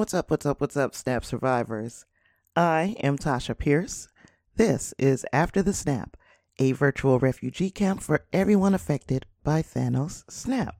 What's 0.00 0.14
up, 0.14 0.30
what's 0.30 0.46
up, 0.46 0.62
what's 0.62 0.78
up, 0.78 0.94
Snap 0.94 1.26
survivors? 1.26 2.06
I 2.56 2.96
am 3.02 3.18
Tasha 3.18 3.56
Pierce. 3.56 4.08
This 4.56 4.94
is 4.96 5.26
After 5.30 5.60
the 5.60 5.74
Snap, 5.74 6.16
a 6.58 6.72
virtual 6.72 7.18
refugee 7.18 7.68
camp 7.68 8.00
for 8.00 8.24
everyone 8.32 8.74
affected 8.74 9.26
by 9.44 9.60
Thanos' 9.60 10.24
snap. 10.30 10.74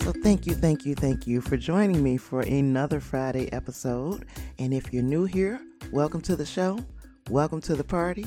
So, 0.00 0.12
thank 0.22 0.46
you, 0.46 0.54
thank 0.54 0.86
you, 0.86 0.94
thank 0.94 1.26
you 1.26 1.42
for 1.42 1.58
joining 1.58 2.02
me 2.02 2.16
for 2.16 2.40
another 2.40 3.00
Friday 3.00 3.52
episode. 3.52 4.24
And 4.58 4.72
if 4.72 4.94
you're 4.94 5.02
new 5.02 5.26
here, 5.26 5.60
welcome 5.92 6.22
to 6.22 6.36
the 6.36 6.46
show. 6.46 6.78
Welcome 7.28 7.60
to 7.62 7.76
the 7.76 7.84
party. 7.84 8.26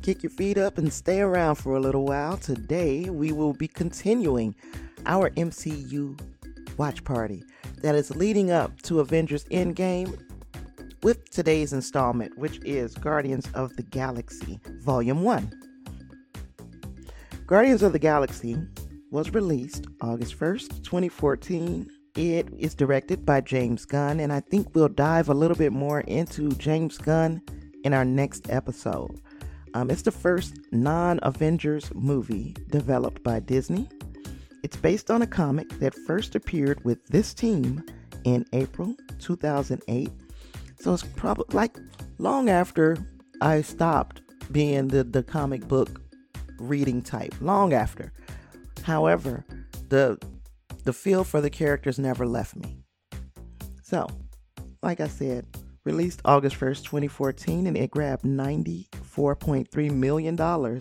Kick 0.00 0.22
your 0.22 0.30
feet 0.30 0.56
up 0.56 0.78
and 0.78 0.90
stay 0.92 1.20
around 1.20 1.56
for 1.56 1.76
a 1.76 1.80
little 1.80 2.04
while. 2.04 2.36
Today, 2.38 3.10
we 3.10 3.32
will 3.32 3.52
be 3.52 3.68
continuing 3.68 4.54
our 5.04 5.30
MCU 5.30 6.18
watch 6.78 7.04
party 7.04 7.42
that 7.82 7.94
is 7.94 8.14
leading 8.16 8.50
up 8.50 8.80
to 8.82 9.00
Avengers 9.00 9.44
Endgame 9.46 10.18
with 11.02 11.30
today's 11.30 11.74
installment, 11.74 12.38
which 12.38 12.58
is 12.64 12.94
Guardians 12.94 13.48
of 13.52 13.76
the 13.76 13.82
Galaxy 13.82 14.60
Volume 14.80 15.22
1. 15.22 15.52
Guardians 17.46 17.82
of 17.82 17.92
the 17.92 17.98
Galaxy 17.98 18.56
was 19.10 19.34
released 19.34 19.86
August 20.00 20.38
1st, 20.38 20.84
2014. 20.84 21.90
It 22.14 22.48
is 22.58 22.74
directed 22.74 23.26
by 23.26 23.42
James 23.42 23.84
Gunn, 23.84 24.20
and 24.20 24.32
I 24.32 24.40
think 24.40 24.74
we'll 24.74 24.88
dive 24.88 25.28
a 25.28 25.34
little 25.34 25.56
bit 25.56 25.72
more 25.72 26.00
into 26.00 26.50
James 26.52 26.96
Gunn 26.96 27.42
in 27.88 27.94
our 27.94 28.04
next 28.04 28.50
episode. 28.50 29.18
Um, 29.72 29.90
it's 29.90 30.02
the 30.02 30.10
first 30.10 30.58
non 30.72 31.18
Avengers 31.22 31.90
movie 31.94 32.54
developed 32.68 33.22
by 33.22 33.40
Disney. 33.40 33.88
It's 34.62 34.76
based 34.76 35.10
on 35.10 35.22
a 35.22 35.26
comic 35.26 35.70
that 35.78 35.94
first 35.94 36.34
appeared 36.34 36.84
with 36.84 37.02
this 37.06 37.32
team 37.32 37.82
in 38.24 38.44
April 38.52 38.94
2008. 39.20 40.10
So 40.78 40.92
it's 40.92 41.02
probably 41.02 41.46
like 41.56 41.78
long 42.18 42.50
after 42.50 42.98
I 43.40 43.62
stopped 43.62 44.20
being 44.52 44.88
the, 44.88 45.02
the 45.02 45.22
comic 45.22 45.66
book 45.66 46.02
reading 46.58 47.00
type, 47.00 47.34
long 47.40 47.72
after. 47.72 48.12
However, 48.82 49.46
the 49.88 50.18
the 50.84 50.92
feel 50.92 51.24
for 51.24 51.40
the 51.40 51.50
characters 51.50 51.98
never 51.98 52.26
left 52.26 52.54
me. 52.54 52.84
So, 53.82 54.06
like 54.82 55.00
I 55.00 55.08
said, 55.08 55.46
released 55.88 56.20
August 56.26 56.60
1st, 56.60 56.84
2014, 56.84 57.66
and 57.66 57.74
it 57.74 57.90
grabbed 57.90 58.22
$94.3 58.22 59.90
million 59.90 60.80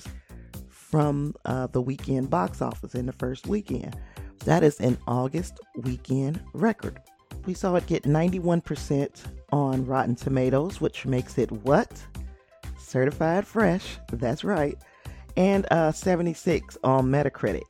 from 0.69 1.33
uh, 1.45 1.67
the 1.67 1.81
weekend 1.81 2.29
box 2.29 2.61
office 2.61 2.93
in 2.93 3.05
the 3.05 3.13
first 3.13 3.47
weekend. 3.47 3.95
That 4.43 4.63
is 4.63 4.81
an 4.81 4.97
August 5.07 5.61
weekend 5.77 6.41
record. 6.53 6.99
We 7.45 7.53
saw 7.53 7.75
it 7.75 7.87
get 7.87 8.03
91% 8.03 9.09
on 9.53 9.85
Rotten 9.85 10.15
Tomatoes, 10.15 10.81
which 10.81 11.05
makes 11.05 11.37
it 11.37 11.53
what? 11.53 11.89
Certified 12.77 13.47
fresh, 13.47 13.97
that's 14.11 14.43
right, 14.43 14.77
and 15.37 15.65
uh, 15.71 15.93
76 15.93 16.77
on 16.83 17.05
Metacritic. 17.05 17.63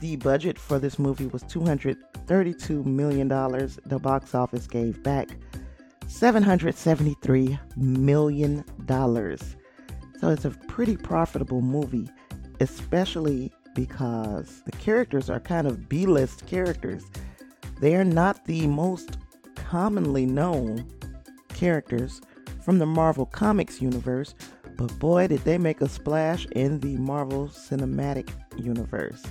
The 0.00 0.16
budget 0.16 0.58
for 0.58 0.78
this 0.78 0.98
movie 0.98 1.28
was 1.28 1.44
$232 1.44 2.84
million. 2.84 3.28
The 3.28 3.98
box 4.02 4.34
office 4.34 4.66
gave 4.66 5.02
back 5.02 5.30
$773 6.14 7.58
million. 7.76 8.64
So 10.20 10.28
it's 10.28 10.44
a 10.44 10.50
pretty 10.50 10.96
profitable 10.96 11.60
movie, 11.60 12.08
especially 12.60 13.52
because 13.74 14.62
the 14.64 14.72
characters 14.72 15.28
are 15.28 15.40
kind 15.40 15.66
of 15.66 15.88
B 15.88 16.06
list 16.06 16.46
characters. 16.46 17.04
They 17.80 17.96
are 17.96 18.04
not 18.04 18.44
the 18.44 18.68
most 18.68 19.18
commonly 19.56 20.24
known 20.24 20.88
characters 21.48 22.20
from 22.64 22.78
the 22.78 22.86
Marvel 22.86 23.26
Comics 23.26 23.82
universe, 23.82 24.36
but 24.76 24.96
boy, 25.00 25.26
did 25.26 25.40
they 25.40 25.58
make 25.58 25.80
a 25.80 25.88
splash 25.88 26.46
in 26.52 26.78
the 26.78 26.96
Marvel 26.96 27.48
Cinematic 27.48 28.30
Universe. 28.56 29.22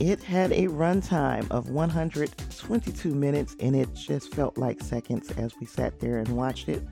It 0.00 0.22
had 0.22 0.52
a 0.52 0.68
runtime 0.68 1.50
of 1.50 1.70
122 1.70 3.14
minutes 3.14 3.56
and 3.58 3.74
it 3.74 3.92
just 3.94 4.32
felt 4.32 4.56
like 4.56 4.80
seconds 4.80 5.30
as 5.32 5.52
we 5.58 5.66
sat 5.66 5.98
there 5.98 6.18
and 6.18 6.28
watched 6.36 6.68
it. 6.68 6.86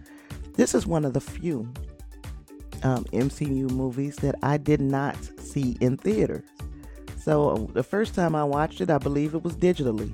This 0.55 0.75
is 0.75 0.87
one 0.87 1.05
of 1.05 1.12
the 1.12 1.21
few 1.21 1.72
um, 2.83 3.05
MCU 3.12 3.71
movies 3.71 4.17
that 4.17 4.34
I 4.43 4.56
did 4.56 4.81
not 4.81 5.17
see 5.39 5.77
in 5.81 5.97
theaters. 5.97 6.44
So 7.17 7.69
the 7.75 7.83
first 7.83 8.15
time 8.15 8.34
I 8.34 8.44
watched 8.44 8.81
it, 8.81 8.91
I 8.91 8.99
believe 8.99 9.34
it 9.34 9.43
was 9.43 9.56
digitally. 9.56 10.12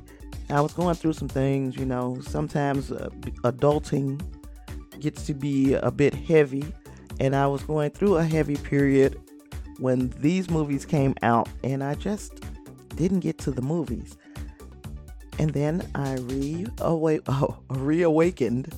I 0.51 0.61
was 0.61 0.73
going 0.73 0.95
through 0.95 1.15
some 1.15 1.29
things, 1.29 1.77
you 1.77 1.87
know, 1.87 2.19
sometimes 2.21 2.93
uh, 2.93 3.09
adulting 3.45 4.21
gets 5.01 5.25
to 5.27 5.35
be 5.35 5.75
a 5.75 5.91
bit 5.91 6.15
heavy, 6.15 6.65
and 7.21 7.35
I 7.35 7.47
was 7.47 7.63
going 7.63 7.91
through 7.91 8.17
a 8.17 8.25
heavy 8.25 8.57
period 8.57 9.19
when 9.79 10.11
these 10.21 10.51
movies 10.51 10.85
came 10.85 11.15
out, 11.23 11.49
and 11.65 11.83
I 11.83 11.95
just 11.95 12.42
didn't 12.97 13.21
get 13.21 13.39
to 13.39 13.51
the 13.51 13.63
movies. 13.63 14.17
And 15.39 15.51
then 15.51 15.89
I 15.95 16.17
oh, 16.81 17.59
reawakened 17.71 18.75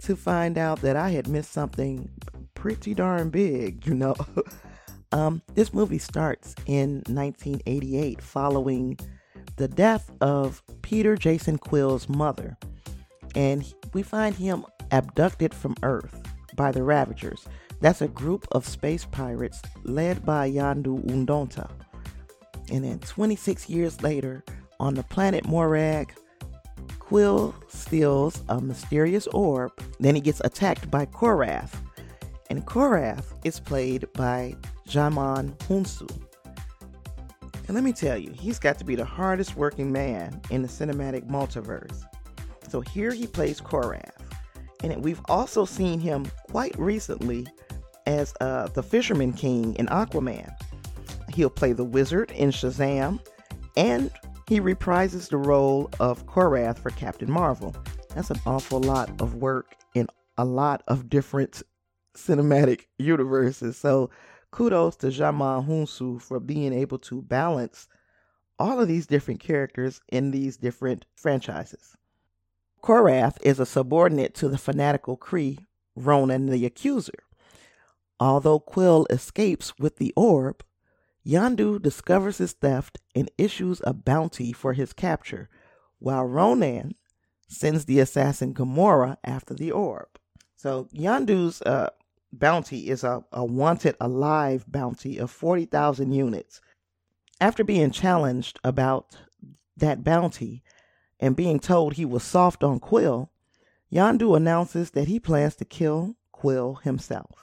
to 0.00 0.16
find 0.16 0.58
out 0.58 0.80
that 0.82 0.96
I 0.96 1.10
had 1.10 1.28
missed 1.28 1.52
something 1.52 2.10
pretty 2.54 2.94
darn 2.94 3.30
big, 3.30 3.86
you 3.86 3.94
know. 3.94 4.16
um, 5.12 5.42
this 5.54 5.72
movie 5.72 5.98
starts 5.98 6.54
in 6.66 7.02
1988 7.08 8.20
following 8.20 8.98
the 9.56 9.68
death 9.68 10.10
of 10.20 10.62
Peter 10.82 11.16
Jason 11.16 11.58
Quill's 11.58 12.08
mother. 12.08 12.56
And 13.34 13.72
we 13.92 14.02
find 14.02 14.34
him 14.34 14.64
abducted 14.90 15.54
from 15.54 15.74
Earth 15.82 16.22
by 16.56 16.72
the 16.72 16.82
Ravagers. 16.82 17.46
That's 17.80 18.02
a 18.02 18.08
group 18.08 18.46
of 18.52 18.66
space 18.66 19.04
pirates 19.04 19.60
led 19.84 20.24
by 20.24 20.50
Yondu 20.50 21.04
Udonta. 21.06 21.70
And 22.72 22.82
then 22.82 22.98
26 23.00 23.68
years 23.68 24.02
later, 24.02 24.42
on 24.80 24.94
the 24.94 25.02
planet 25.04 25.46
Morag, 25.46 26.12
Quill 26.98 27.54
steals 27.68 28.42
a 28.48 28.58
mysterious 28.58 29.26
orb. 29.28 29.70
Then 30.00 30.14
he 30.14 30.20
gets 30.22 30.40
attacked 30.40 30.90
by 30.90 31.04
Korath. 31.04 31.74
And 32.48 32.64
Korath 32.64 33.34
is 33.44 33.60
played 33.60 34.10
by 34.14 34.56
Djimon 34.88 35.54
Hounsou. 35.58 36.10
And 37.68 37.74
let 37.74 37.84
me 37.84 37.92
tell 37.92 38.16
you, 38.16 38.32
he's 38.32 38.58
got 38.58 38.78
to 38.78 38.84
be 38.84 38.94
the 38.94 39.04
hardest 39.04 39.56
working 39.56 39.92
man 39.92 40.40
in 40.50 40.62
the 40.62 40.68
cinematic 40.68 41.28
multiverse. 41.28 42.02
So 42.68 42.80
here 42.80 43.12
he 43.12 43.26
plays 43.26 43.60
Korath. 43.60 44.16
And 44.82 45.04
we've 45.04 45.20
also 45.26 45.66
seen 45.66 46.00
him 46.00 46.26
quite 46.50 46.76
recently 46.78 47.46
as 48.06 48.32
uh, 48.40 48.68
the 48.68 48.82
Fisherman 48.82 49.34
King 49.34 49.74
in 49.74 49.86
Aquaman. 49.88 50.50
He'll 51.34 51.50
play 51.50 51.72
the 51.72 51.84
wizard 51.84 52.30
in 52.32 52.50
Shazam, 52.50 53.20
and 53.76 54.10
he 54.48 54.60
reprises 54.60 55.28
the 55.28 55.38
role 55.38 55.90
of 56.00 56.26
Korath 56.26 56.78
for 56.78 56.90
Captain 56.90 57.30
Marvel. 57.30 57.74
That's 58.14 58.30
an 58.30 58.40
awful 58.44 58.80
lot 58.80 59.20
of 59.20 59.34
work 59.34 59.76
in 59.94 60.08
a 60.36 60.44
lot 60.44 60.82
of 60.88 61.08
different 61.08 61.62
cinematic 62.14 62.82
universes. 62.98 63.76
So 63.76 64.10
kudos 64.50 64.96
to 64.96 65.06
Djimon 65.08 65.66
Hounsou 65.66 66.20
for 66.20 66.40
being 66.40 66.72
able 66.72 66.98
to 66.98 67.22
balance 67.22 67.88
all 68.58 68.80
of 68.80 68.88
these 68.88 69.06
different 69.06 69.40
characters 69.40 70.00
in 70.08 70.30
these 70.30 70.56
different 70.56 71.06
franchises. 71.14 71.96
Korath 72.82 73.38
is 73.42 73.58
a 73.58 73.66
subordinate 73.66 74.34
to 74.34 74.48
the 74.48 74.58
fanatical 74.58 75.16
Kree, 75.16 75.66
Ronan 75.96 76.46
the 76.46 76.66
Accuser. 76.66 77.24
Although 78.20 78.60
Quill 78.60 79.06
escapes 79.08 79.78
with 79.78 79.96
the 79.96 80.12
orb, 80.16 80.62
Yondu 81.24 81.80
discovers 81.80 82.38
his 82.38 82.52
theft 82.52 82.98
and 83.14 83.30
issues 83.38 83.80
a 83.84 83.92
bounty 83.92 84.52
for 84.52 84.72
his 84.72 84.92
capture, 84.92 85.48
while 85.98 86.24
Ronan 86.24 86.94
sends 87.48 87.84
the 87.84 88.00
assassin 88.00 88.54
Gamora 88.54 89.16
after 89.22 89.54
the 89.54 89.70
orb. 89.70 90.08
So 90.56 90.88
Yondu's 90.92 91.62
uh, 91.62 91.90
bounty 92.32 92.88
is 92.88 93.04
a, 93.04 93.24
a 93.32 93.44
wanted 93.44 93.96
alive 94.00 94.64
bounty 94.66 95.18
of 95.18 95.30
40,000 95.30 96.12
units. 96.12 96.60
After 97.40 97.62
being 97.62 97.90
challenged 97.90 98.58
about 98.64 99.16
that 99.76 100.02
bounty 100.02 100.62
and 101.20 101.36
being 101.36 101.60
told 101.60 101.94
he 101.94 102.04
was 102.04 102.22
soft 102.22 102.64
on 102.64 102.80
Quill, 102.80 103.30
Yandu 103.92 104.36
announces 104.36 104.92
that 104.92 105.08
he 105.08 105.20
plans 105.20 105.54
to 105.56 105.64
kill 105.64 106.16
Quill 106.32 106.76
himself. 106.76 107.41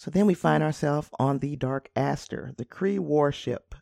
So 0.00 0.10
then 0.10 0.24
we 0.24 0.32
find 0.32 0.62
ourselves 0.62 1.10
on 1.18 1.40
the 1.40 1.56
Dark 1.56 1.90
Aster, 1.94 2.54
the 2.56 2.64
Kree 2.64 2.98
warship. 2.98 3.74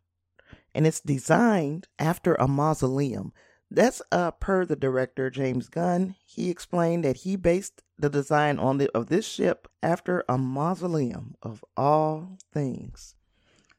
And 0.75 0.85
it's 0.85 1.01
designed 1.01 1.87
after 1.97 2.35
a 2.35 2.49
mausoleum 2.49 3.33
That's 3.71 4.03
uh, 4.11 4.33
per 4.33 4.65
the 4.65 4.75
director 4.75 5.31
James 5.31 5.69
Gunn. 5.69 6.17
He 6.27 6.51
explained 6.51 7.05
that 7.05 7.19
he 7.19 7.37
based 7.37 7.85
the 7.97 8.11
design 8.11 8.59
on 8.59 8.79
the 8.79 8.91
of 8.97 9.07
this 9.07 9.29
ship 9.29 9.69
after 9.81 10.25
a 10.29 10.37
mausoleum 10.37 11.37
of 11.41 11.65
all 11.77 12.37
things. 12.53 13.15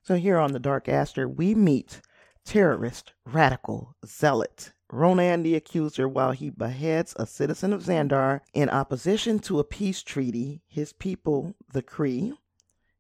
So 0.02 0.16
here 0.16 0.38
on 0.38 0.54
the 0.54 0.60
Dark 0.60 0.88
Aster, 0.88 1.28
we 1.28 1.54
meet 1.54 2.00
terrorist, 2.46 3.12
radical, 3.26 3.98
zealot, 4.06 4.72
Ronan 4.92 5.44
the 5.44 5.56
Accuser 5.56 6.08
while 6.08 6.32
he 6.32 6.50
beheads 6.50 7.16
a 7.18 7.26
citizen 7.26 7.74
of 7.74 7.84
Xandar 7.84 8.42
in 8.54 8.70
opposition 8.70 9.40
to 9.40 9.60
a 9.60 9.64
peace 9.64 10.02
treaty. 10.02 10.62
His 10.68 10.94
people, 10.94 11.56
the 11.72 11.84
Kree, 11.84 12.34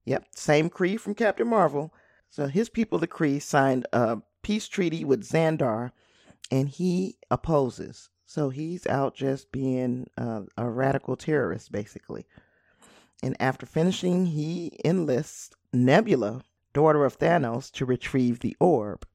yep, 0.06 0.26
same 0.36 0.70
Kree 0.70 1.00
from 1.00 1.16
Captain 1.16 1.48
Marvel. 1.48 1.94
So 2.30 2.48
his 2.48 2.70
people, 2.70 3.00
the 3.00 3.08
Kree, 3.08 3.42
signed 3.42 3.88
a 3.92 4.20
peace 4.44 4.68
treaty 4.68 5.04
with 5.04 5.28
Xandar, 5.28 5.92
and 6.52 6.70
he 6.70 7.18
opposes. 7.32 8.10
So 8.26 8.50
he's 8.50 8.86
out 8.86 9.16
just 9.16 9.52
being 9.52 10.08
uh, 10.16 10.42
a 10.56 10.70
radical 10.70 11.16
terrorist, 11.16 11.72
basically. 11.72 12.26
And 13.24 13.36
after 13.40 13.66
finishing, 13.66 14.28
he 14.28 14.80
enlists 14.86 15.50
Nebula, 15.74 16.44
daughter 16.74 17.04
of 17.06 17.18
Thanos, 17.18 17.72
to 17.72 17.86
retrieve 17.86 18.40
the 18.40 18.56
orb. 18.60 19.06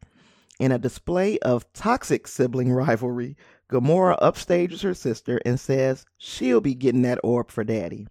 In 0.60 0.70
a 0.70 0.78
display 0.78 1.38
of 1.40 1.70
toxic 1.72 2.28
sibling 2.28 2.72
rivalry, 2.72 3.36
Gamora 3.70 4.18
upstages 4.20 4.82
her 4.82 4.94
sister 4.94 5.40
and 5.44 5.58
says 5.58 6.06
she'll 6.16 6.60
be 6.60 6.74
getting 6.74 7.02
that 7.02 7.18
orb 7.24 7.50
for 7.50 7.64
daddy. 7.64 8.06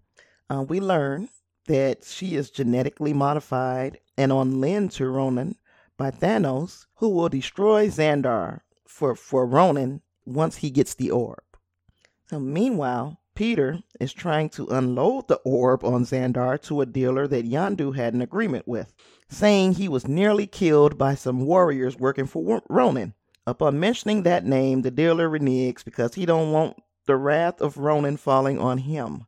Uh, 0.50 0.64
we 0.68 0.80
learn 0.82 1.30
that 1.68 2.04
she 2.04 2.36
is 2.36 2.50
genetically 2.50 3.14
modified 3.14 4.00
and 4.18 4.32
on 4.32 4.60
lend 4.60 4.92
to 4.92 5.08
Ronan 5.08 5.56
by 5.98 6.12
Thanos, 6.12 6.86
who 6.96 7.10
will 7.10 7.30
destroy 7.30 7.88
Xandar 7.88 8.62
for, 8.86 9.16
for 9.16 9.46
Ronan 9.46 10.02
once 10.26 10.58
he 10.58 10.70
gets 10.70 10.96
the 10.96 11.12
orb. 11.12 11.44
So 12.26 12.40
meanwhile, 12.40 13.20
Peter 13.36 13.80
is 14.00 14.14
trying 14.14 14.50
to 14.50 14.68
unload 14.68 15.28
the 15.28 15.40
orb 15.44 15.84
on 15.84 16.06
Xandar 16.06 16.62
to 16.62 16.82
a 16.82 16.86
dealer 16.86 17.28
that 17.28 17.46
Yondu 17.50 17.96
had 17.96 18.14
an 18.14 18.22
agreement 18.22 18.68
with 18.68 18.94
saying 19.28 19.74
he 19.74 19.90
was 19.90 20.08
nearly 20.08 20.46
killed 20.46 20.98
by 20.98 21.16
some 21.16 21.46
warriors 21.46 21.98
working 21.98 22.28
for 22.28 22.62
Ronan. 22.70 23.14
Upon 23.46 23.80
mentioning 23.80 24.24
that 24.24 24.46
name, 24.46 24.84
the 24.84 24.92
dealer 24.92 25.30
reneges 25.30 25.84
because 25.84 26.14
he 26.14 26.26
don't 26.26 26.52
want 26.52 26.78
the 27.08 27.18
wrath 27.18 27.60
of 27.60 27.78
Ronan 27.78 28.18
falling 28.18 28.60
on 28.60 28.78
him. 28.80 29.26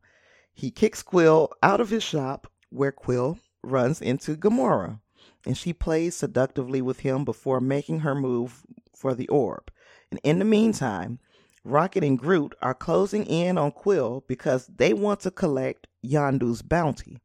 He 0.54 0.72
kicks 0.72 1.04
Quill 1.04 1.52
out 1.62 1.82
of 1.82 1.90
his 1.90 2.04
shop, 2.04 2.48
where 2.70 2.92
Quill 2.92 3.40
runs 3.62 4.02
into 4.02 4.38
Gamora, 4.38 5.02
and 5.46 5.58
she 5.58 5.74
plays 5.74 6.16
seductively 6.16 6.82
with 6.82 7.02
him 7.02 7.26
before 7.26 7.60
making 7.60 8.02
her 8.02 8.16
move 8.16 8.64
for 8.96 9.14
the 9.14 9.28
orb. 9.28 9.70
And 10.12 10.20
in 10.24 10.40
the 10.40 10.46
meantime, 10.46 11.20
Rocket 11.66 12.04
and 12.04 12.18
Groot 12.18 12.54
are 12.62 12.76
closing 12.76 13.26
in 13.26 13.58
on 13.58 13.72
Quill 13.72 14.24
because 14.28 14.68
they 14.68 14.94
want 14.94 15.22
to 15.22 15.32
collect 15.32 15.88
Yondu's 16.06 16.62
bounty. 16.62 17.18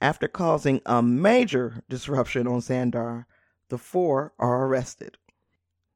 After 0.00 0.26
causing 0.26 0.80
a 0.86 1.02
major 1.02 1.82
disruption 1.88 2.46
on 2.46 2.60
Xandar, 2.60 3.26
the 3.68 3.78
four 3.78 4.32
are 4.38 4.66
arrested. 4.66 5.18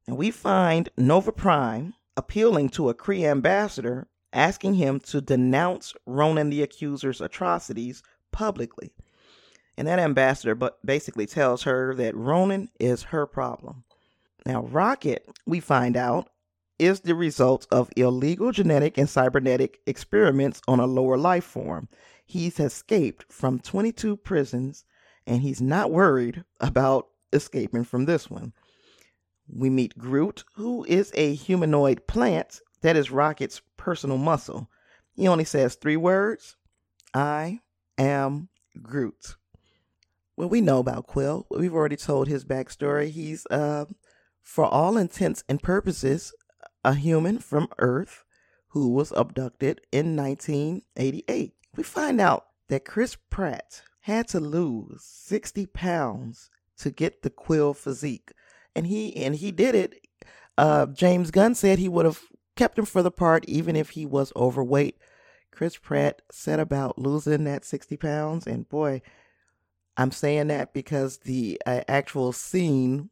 And 0.07 0.19
we 0.19 0.31
find 0.31 0.91
Nova 0.99 1.33
Prime 1.33 1.95
appealing 2.17 2.69
to 2.71 2.91
a 2.91 2.95
Kree 2.95 3.25
ambassador, 3.25 4.09
asking 4.33 4.75
him 4.75 5.01
to 5.01 5.21
denounce 5.21 5.95
Ronan 6.05 6.51
the 6.51 6.63
Accuser's 6.63 7.21
atrocities 7.21 8.03
publicly. 8.33 8.93
And 9.79 9.89
that 9.89 9.99
ambassador 9.99 10.55
basically 10.85 11.27
tells 11.27 11.63
her 11.63 11.95
that 11.95 12.15
Ronan 12.15 12.69
is 12.79 13.05
her 13.05 13.27
problem. 13.27 13.85
Now, 14.45 14.65
Rocket, 14.65 15.27
we 15.47 15.61
find 15.61 15.97
out, 15.97 16.29
is 16.79 17.01
the 17.01 17.15
result 17.15 17.67
of 17.71 17.91
illegal 17.97 18.53
genetic 18.53 18.99
and 18.99 19.09
cybernetic 19.09 19.81
experiments 19.87 20.61
on 20.67 20.81
a 20.81 20.87
lower 20.87 21.17
life 21.17 21.45
form 21.45 21.89
he's 22.33 22.59
escaped 22.59 23.31
from 23.31 23.59
22 23.59 24.17
prisons 24.17 24.85
and 25.27 25.43
he's 25.43 25.61
not 25.61 25.91
worried 25.91 26.45
about 26.61 27.09
escaping 27.33 27.85
from 27.85 28.07
this 28.07 28.31
one. 28.31 28.55
We 29.49 29.69
meet 29.69 29.99
Groot, 29.99 30.45
who 30.55 30.85
is 30.85 31.13
a 31.15 31.35
humanoid 31.35 32.07
plant 32.07 32.61
that 32.81 32.97
is 32.97 33.11
Rocket's 33.11 33.61
personal 33.77 34.17
muscle. 34.17 34.71
He 35.15 35.29
only 35.29 35.45
says 35.45 35.75
three 35.75 35.97
words 35.97 36.57
I 37.13 37.61
am 37.99 38.49
Groot. 38.81 39.37
Well, 40.37 40.49
we 40.49 40.63
know 40.63 40.79
about 40.79 41.07
Quill. 41.07 41.47
We've 41.51 41.75
already 41.75 41.97
told 41.97 42.29
his 42.29 42.47
backstory. 42.47 43.11
He's, 43.11 43.47
uh, 43.51 43.85
for 44.41 44.65
all 44.65 44.97
intents 44.97 45.45
and 45.49 45.63
purposes, 45.63 46.33
a 46.85 46.95
human 46.95 47.39
from 47.39 47.69
Earth 47.79 48.25
who 48.69 48.89
was 48.89 49.13
abducted 49.13 49.81
in 49.93 50.17
1988 50.17 51.55
we 51.77 51.83
find 51.83 52.21
out 52.21 52.47
that 52.69 52.85
Chris 52.85 53.17
Pratt 53.31 53.83
had 54.01 54.29
to 54.29 54.41
lose 54.41 55.03
60 55.03 55.67
pounds 55.67 56.51
to 56.79 56.91
get 56.91 57.23
the 57.23 57.31
Quill 57.31 57.75
physique. 57.75 58.33
And 58.75 58.87
he 58.87 59.15
and 59.17 59.37
he 59.37 59.53
did 59.53 59.75
it. 59.75 60.07
Uh, 60.59 60.87
James 60.87 61.31
Gunn 61.31 61.55
said 61.55 61.79
he 61.79 61.89
would 61.89 62.05
have 62.05 62.21
kept 62.57 62.79
him 62.79 62.85
for 62.85 63.03
the 63.03 63.11
part 63.11 63.45
even 63.47 63.77
if 63.77 63.91
he 63.91 64.07
was 64.07 64.33
overweight. 64.37 64.99
Chris 65.51 65.77
Pratt 65.77 66.23
set 66.31 66.59
about 66.59 66.99
losing 66.99 67.45
that 67.45 67.65
60 67.65 67.97
pounds. 67.99 68.47
And 68.47 68.69
boy, 68.69 69.03
I'm 69.97 70.11
saying 70.11 70.49
that 70.49 70.73
because 70.73 71.19
the 71.19 71.61
uh, 71.67 71.83
actual 71.89 72.33
scene 72.33 73.11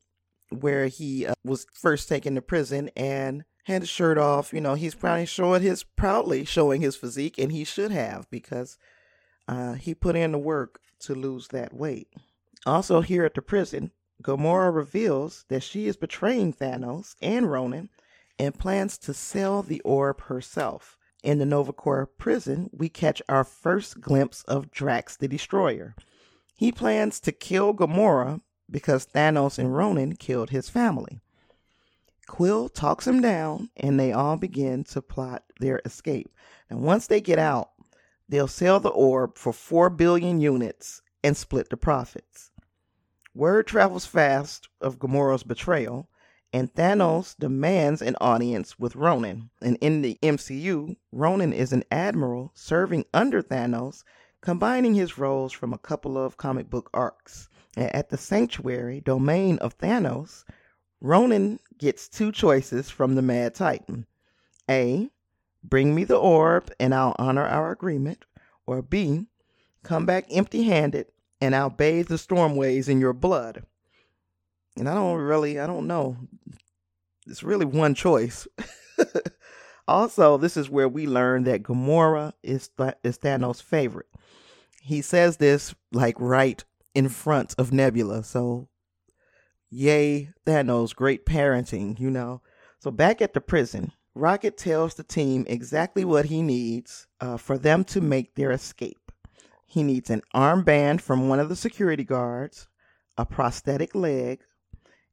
where 0.48 0.86
he 0.86 1.26
uh, 1.26 1.34
was 1.44 1.66
first 1.72 2.08
taken 2.08 2.34
to 2.34 2.42
prison 2.42 2.90
and 2.96 3.44
had 3.64 3.82
his 3.82 3.88
shirt 3.88 4.18
off. 4.18 4.52
You 4.52 4.60
know, 4.60 4.74
he's 4.74 4.94
probably 4.94 5.26
showing 5.26 5.62
his 5.62 5.82
proudly 5.82 6.44
showing 6.44 6.80
his 6.80 6.96
physique, 6.96 7.38
and 7.38 7.52
he 7.52 7.64
should 7.64 7.90
have 7.90 8.28
because 8.30 8.78
uh, 9.48 9.74
he 9.74 9.94
put 9.94 10.16
in 10.16 10.32
the 10.32 10.38
work 10.38 10.80
to 11.00 11.14
lose 11.14 11.48
that 11.48 11.74
weight. 11.74 12.08
Also, 12.66 13.00
here 13.00 13.24
at 13.24 13.34
the 13.34 13.42
prison, 13.42 13.90
Gamora 14.22 14.74
reveals 14.74 15.44
that 15.48 15.62
she 15.62 15.86
is 15.86 15.96
betraying 15.96 16.52
Thanos 16.52 17.14
and 17.22 17.50
Ronan 17.50 17.88
and 18.38 18.58
plans 18.58 18.98
to 18.98 19.14
sell 19.14 19.62
the 19.62 19.80
orb 19.80 20.22
herself. 20.22 20.96
In 21.22 21.38
the 21.38 21.46
Nova 21.46 21.72
Corps 21.72 22.06
prison, 22.06 22.70
we 22.72 22.88
catch 22.88 23.20
our 23.28 23.44
first 23.44 24.00
glimpse 24.00 24.42
of 24.44 24.70
Drax 24.70 25.16
the 25.16 25.28
Destroyer. 25.28 25.94
He 26.56 26.72
plans 26.72 27.20
to 27.20 27.32
kill 27.32 27.74
Gamora 27.74 28.40
because 28.70 29.06
Thanos 29.06 29.58
and 29.58 29.74
Ronan 29.74 30.16
killed 30.16 30.50
his 30.50 30.68
family. 30.68 31.20
Quill 32.30 32.68
talks 32.68 33.08
him 33.08 33.20
down, 33.20 33.70
and 33.76 33.98
they 33.98 34.12
all 34.12 34.36
begin 34.36 34.84
to 34.84 35.02
plot 35.02 35.42
their 35.58 35.82
escape. 35.84 36.32
And 36.70 36.80
once 36.80 37.08
they 37.08 37.20
get 37.20 37.40
out, 37.40 37.70
they'll 38.28 38.46
sell 38.46 38.78
the 38.78 38.88
orb 38.88 39.36
for 39.36 39.52
4 39.52 39.90
billion 39.90 40.40
units 40.40 41.02
and 41.24 41.36
split 41.36 41.70
the 41.70 41.76
profits. 41.76 42.52
Word 43.34 43.66
travels 43.66 44.06
fast 44.06 44.68
of 44.80 45.00
Gamora's 45.00 45.42
betrayal, 45.42 46.08
and 46.52 46.72
Thanos 46.72 47.36
demands 47.36 48.00
an 48.00 48.14
audience 48.20 48.78
with 48.78 48.94
Ronan. 48.94 49.50
And 49.60 49.76
in 49.80 50.00
the 50.00 50.16
MCU, 50.22 50.96
Ronan 51.10 51.52
is 51.52 51.72
an 51.72 51.82
admiral 51.90 52.52
serving 52.54 53.06
under 53.12 53.42
Thanos, 53.42 54.04
combining 54.40 54.94
his 54.94 55.18
roles 55.18 55.52
from 55.52 55.72
a 55.72 55.78
couple 55.78 56.16
of 56.16 56.36
comic 56.36 56.70
book 56.70 56.90
arcs. 56.94 57.48
And 57.76 57.92
at 57.92 58.10
the 58.10 58.16
sanctuary 58.16 59.00
domain 59.00 59.58
of 59.58 59.76
Thanos, 59.78 60.44
Ronan 61.00 61.58
gets 61.78 62.08
two 62.08 62.30
choices 62.30 62.90
from 62.90 63.14
the 63.14 63.22
Mad 63.22 63.54
Titan 63.54 64.06
A. 64.68 65.10
Bring 65.62 65.94
me 65.94 66.04
the 66.04 66.16
orb 66.16 66.70
and 66.78 66.94
I'll 66.94 67.16
honor 67.18 67.46
our 67.46 67.70
agreement. 67.72 68.24
Or 68.66 68.82
B. 68.82 69.26
Come 69.82 70.06
back 70.06 70.26
empty 70.30 70.64
handed 70.64 71.06
and 71.40 71.54
I'll 71.54 71.70
bathe 71.70 72.08
the 72.08 72.16
starways 72.16 72.88
in 72.88 73.00
your 73.00 73.12
blood. 73.14 73.64
And 74.76 74.88
I 74.88 74.94
don't 74.94 75.18
really, 75.18 75.58
I 75.58 75.66
don't 75.66 75.86
know. 75.86 76.16
It's 77.26 77.42
really 77.42 77.66
one 77.66 77.94
choice. 77.94 78.46
also, 79.88 80.36
this 80.36 80.56
is 80.56 80.70
where 80.70 80.88
we 80.88 81.06
learn 81.06 81.44
that 81.44 81.62
Gamora 81.62 82.32
is, 82.42 82.68
Th- 82.78 82.94
is 83.02 83.18
Thanos' 83.18 83.62
favorite. 83.62 84.08
He 84.82 85.02
says 85.02 85.38
this 85.38 85.74
like 85.92 86.16
right 86.18 86.62
in 86.94 87.08
front 87.08 87.54
of 87.58 87.72
Nebula. 87.72 88.24
So 88.24 88.68
Yay, 89.70 90.30
Thanos, 90.44 90.94
great 90.94 91.24
parenting, 91.24 91.98
you 92.00 92.10
know. 92.10 92.42
So 92.80 92.90
back 92.90 93.22
at 93.22 93.34
the 93.34 93.40
prison, 93.40 93.92
Rocket 94.16 94.56
tells 94.56 94.94
the 94.94 95.04
team 95.04 95.44
exactly 95.48 96.04
what 96.04 96.24
he 96.24 96.42
needs 96.42 97.06
uh, 97.20 97.36
for 97.36 97.56
them 97.56 97.84
to 97.84 98.00
make 98.00 98.34
their 98.34 98.50
escape. 98.50 99.12
He 99.64 99.84
needs 99.84 100.10
an 100.10 100.22
armband 100.34 101.00
from 101.00 101.28
one 101.28 101.38
of 101.38 101.48
the 101.48 101.54
security 101.54 102.02
guards, 102.02 102.66
a 103.16 103.24
prosthetic 103.24 103.94
leg, 103.94 104.40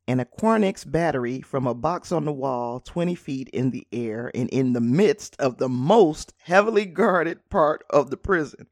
and 0.08 0.20
a 0.20 0.26
Quarnyx 0.26 0.90
battery 0.90 1.42
from 1.42 1.68
a 1.68 1.76
box 1.76 2.12
on 2.12 2.26
the 2.26 2.32
wall 2.32 2.80
20 2.80 3.14
feet 3.14 3.50
in 3.50 3.70
the 3.70 3.86
air 3.92 4.32
and 4.34 4.50
in 4.50 4.74
the 4.74 4.82
midst 4.82 5.36
of 5.38 5.58
the 5.58 5.70
most 5.70 6.34
heavily 6.44 6.86
guarded 6.86 7.48
part 7.50 7.84
of 7.92 8.10
the 8.10 8.18
prison. 8.18 8.66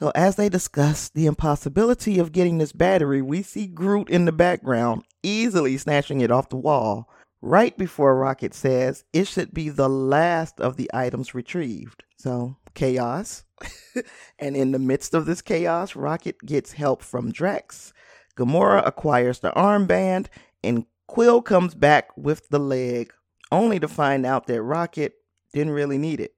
So, 0.00 0.10
as 0.14 0.36
they 0.36 0.48
discuss 0.48 1.08
the 1.08 1.26
impossibility 1.26 2.18
of 2.18 2.32
getting 2.32 2.58
this 2.58 2.72
battery, 2.72 3.22
we 3.22 3.42
see 3.42 3.66
Groot 3.66 4.10
in 4.10 4.24
the 4.24 4.32
background 4.32 5.04
easily 5.22 5.76
snatching 5.76 6.20
it 6.20 6.30
off 6.30 6.48
the 6.48 6.56
wall. 6.56 7.08
right 7.40 7.76
before 7.76 8.16
Rocket 8.16 8.54
says 8.54 9.04
it 9.12 9.28
should 9.28 9.52
be 9.52 9.68
the 9.68 9.88
last 9.88 10.60
of 10.60 10.76
the 10.76 10.90
items 10.94 11.34
retrieved. 11.34 12.02
So, 12.16 12.56
chaos. 12.74 13.44
and 14.38 14.56
in 14.56 14.72
the 14.72 14.78
midst 14.78 15.14
of 15.14 15.26
this 15.26 15.42
chaos, 15.42 15.94
Rocket 15.94 16.38
gets 16.44 16.72
help 16.72 17.02
from 17.02 17.30
Drax. 17.30 17.92
Gamora 18.36 18.84
acquires 18.84 19.40
the 19.40 19.52
armband, 19.52 20.26
and 20.62 20.86
Quill 21.06 21.42
comes 21.42 21.74
back 21.74 22.08
with 22.16 22.48
the 22.48 22.58
leg, 22.58 23.12
only 23.52 23.78
to 23.78 23.86
find 23.86 24.26
out 24.26 24.46
that 24.46 24.62
Rocket 24.62 25.14
didn't 25.52 25.72
really 25.72 25.98
need 25.98 26.18
it. 26.18 26.34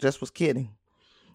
Just 0.00 0.20
was 0.20 0.30
kidding. 0.30 0.70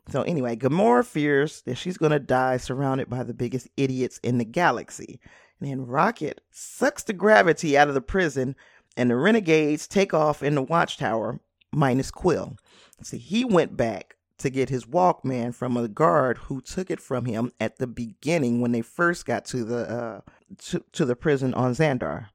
So 0.09 0.21
anyway, 0.21 0.55
Gamora 0.55 1.05
fears 1.05 1.61
that 1.61 1.75
she's 1.75 1.97
gonna 1.97 2.19
die 2.19 2.57
surrounded 2.57 3.09
by 3.09 3.23
the 3.23 3.33
biggest 3.33 3.67
idiots 3.75 4.19
in 4.19 4.37
the 4.37 4.45
galaxy. 4.45 5.19
And 5.59 5.69
then 5.69 5.85
Rocket 5.85 6.41
sucks 6.51 7.03
the 7.03 7.13
gravity 7.13 7.77
out 7.77 7.87
of 7.87 7.93
the 7.93 8.01
prison, 8.01 8.55
and 8.97 9.09
the 9.09 9.15
renegades 9.15 9.87
take 9.87 10.13
off 10.13 10.43
in 10.43 10.55
the 10.55 10.61
watchtower, 10.61 11.39
minus 11.71 12.11
Quill. 12.11 12.57
See, 13.01 13.17
he 13.17 13.43
went 13.45 13.75
back 13.75 14.15
to 14.37 14.49
get 14.49 14.69
his 14.69 14.85
Walkman 14.85 15.53
from 15.53 15.77
a 15.77 15.87
guard 15.87 16.37
who 16.37 16.61
took 16.61 16.91
it 16.91 16.99
from 16.99 17.25
him 17.25 17.51
at 17.59 17.77
the 17.77 17.87
beginning 17.87 18.61
when 18.61 18.71
they 18.73 18.81
first 18.81 19.25
got 19.25 19.45
to 19.45 19.63
the 19.63 19.89
uh, 19.89 20.21
to, 20.57 20.83
to 20.91 21.05
the 21.05 21.15
prison 21.15 21.53
on 21.53 21.73
Xandar. 21.73 22.27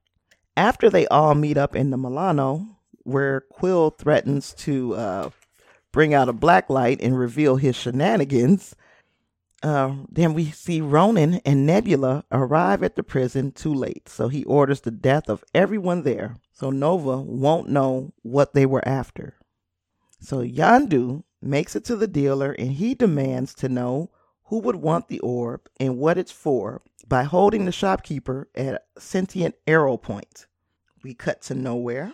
After 0.57 0.89
they 0.89 1.07
all 1.07 1.35
meet 1.35 1.57
up 1.57 1.75
in 1.75 1.91
the 1.91 1.97
Milano, 1.97 2.77
where 3.03 3.41
Quill 3.41 3.91
threatens 3.91 4.53
to 4.55 4.95
uh, 4.95 5.29
bring 5.91 6.13
out 6.13 6.29
a 6.29 6.33
black 6.33 6.69
light 6.69 7.01
and 7.01 7.17
reveal 7.17 7.57
his 7.57 7.75
shenanigans, 7.75 8.75
uh, 9.63 9.93
then 10.09 10.33
we 10.33 10.45
see 10.45 10.81
Ronan 10.81 11.35
and 11.45 11.65
Nebula 11.65 12.23
arrive 12.31 12.81
at 12.81 12.95
the 12.95 13.03
prison 13.03 13.51
too 13.51 13.73
late. 13.73 14.09
So 14.09 14.27
he 14.27 14.43
orders 14.45 14.81
the 14.81 14.91
death 14.91 15.29
of 15.29 15.43
everyone 15.53 16.03
there. 16.03 16.37
So 16.53 16.69
Nova 16.69 17.17
won't 17.17 17.69
know 17.69 18.13
what 18.23 18.53
they 18.53 18.65
were 18.65 18.87
after. 18.87 19.35
So 20.19 20.43
Yondu 20.43 21.23
makes 21.41 21.75
it 21.75 21.83
to 21.85 21.95
the 21.95 22.07
dealer 22.07 22.53
and 22.57 22.73
he 22.73 22.93
demands 22.93 23.53
to 23.55 23.69
know 23.69 24.11
who 24.45 24.59
would 24.59 24.75
want 24.75 25.07
the 25.07 25.19
orb 25.19 25.61
and 25.79 25.97
what 25.97 26.17
it's 26.17 26.31
for 26.31 26.81
by 27.07 27.23
holding 27.23 27.65
the 27.65 27.71
shopkeeper 27.71 28.49
at 28.55 28.85
sentient 28.97 29.55
arrow 29.67 29.97
point. 29.97 30.45
We 31.03 31.13
cut 31.13 31.41
to 31.43 31.55
nowhere. 31.55 32.13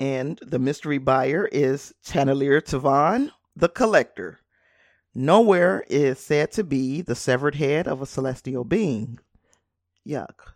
And 0.00 0.38
the 0.40 0.58
mystery 0.58 0.96
buyer 0.96 1.46
is 1.52 1.92
Taneleer 2.02 2.62
Tivan, 2.62 3.32
the 3.54 3.68
collector. 3.68 4.40
Nowhere 5.14 5.84
is 5.88 6.18
said 6.18 6.50
to 6.52 6.64
be 6.64 7.02
the 7.02 7.14
severed 7.14 7.56
head 7.56 7.86
of 7.86 8.00
a 8.00 8.06
celestial 8.06 8.64
being. 8.64 9.18
Yuck. 10.08 10.54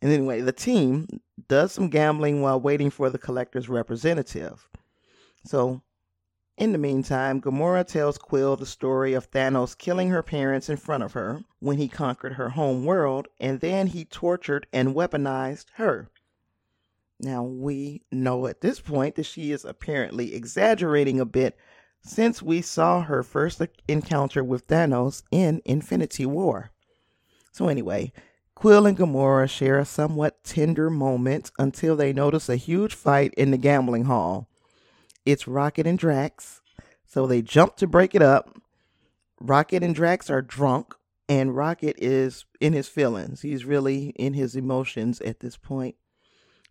And 0.00 0.12
anyway, 0.12 0.40
the 0.40 0.52
team 0.52 1.08
does 1.48 1.72
some 1.72 1.88
gambling 1.88 2.42
while 2.42 2.60
waiting 2.60 2.90
for 2.90 3.10
the 3.10 3.18
collector's 3.18 3.68
representative. 3.68 4.68
So, 5.44 5.82
in 6.56 6.70
the 6.70 6.78
meantime, 6.78 7.40
Gamora 7.40 7.84
tells 7.84 8.18
Quill 8.18 8.54
the 8.54 8.66
story 8.66 9.14
of 9.14 9.30
Thanos 9.30 9.76
killing 9.76 10.10
her 10.10 10.22
parents 10.22 10.68
in 10.68 10.76
front 10.76 11.02
of 11.02 11.14
her 11.14 11.42
when 11.58 11.78
he 11.78 11.88
conquered 11.88 12.34
her 12.34 12.50
home 12.50 12.84
world, 12.84 13.26
and 13.40 13.60
then 13.60 13.88
he 13.88 14.04
tortured 14.04 14.68
and 14.72 14.94
weaponized 14.94 15.66
her. 15.74 16.08
Now, 17.22 17.42
we 17.42 18.02
know 18.10 18.46
at 18.46 18.62
this 18.62 18.80
point 18.80 19.16
that 19.16 19.26
she 19.26 19.52
is 19.52 19.64
apparently 19.66 20.34
exaggerating 20.34 21.20
a 21.20 21.26
bit 21.26 21.56
since 22.00 22.40
we 22.40 22.62
saw 22.62 23.02
her 23.02 23.22
first 23.22 23.60
encounter 23.86 24.42
with 24.42 24.66
Thanos 24.66 25.22
in 25.30 25.60
Infinity 25.66 26.24
War. 26.24 26.70
So, 27.52 27.68
anyway, 27.68 28.12
Quill 28.54 28.86
and 28.86 28.96
Gamora 28.96 29.50
share 29.50 29.78
a 29.78 29.84
somewhat 29.84 30.44
tender 30.44 30.88
moment 30.88 31.50
until 31.58 31.94
they 31.94 32.14
notice 32.14 32.48
a 32.48 32.56
huge 32.56 32.94
fight 32.94 33.34
in 33.34 33.50
the 33.50 33.58
gambling 33.58 34.04
hall. 34.04 34.48
It's 35.26 35.46
Rocket 35.46 35.86
and 35.86 35.98
Drax, 35.98 36.62
so 37.06 37.26
they 37.26 37.42
jump 37.42 37.76
to 37.76 37.86
break 37.86 38.14
it 38.14 38.22
up. 38.22 38.58
Rocket 39.40 39.82
and 39.82 39.94
Drax 39.94 40.30
are 40.30 40.42
drunk, 40.42 40.94
and 41.28 41.54
Rocket 41.54 41.96
is 41.98 42.46
in 42.60 42.72
his 42.72 42.88
feelings. 42.88 43.42
He's 43.42 43.66
really 43.66 44.08
in 44.16 44.32
his 44.32 44.56
emotions 44.56 45.20
at 45.20 45.40
this 45.40 45.58
point. 45.58 45.96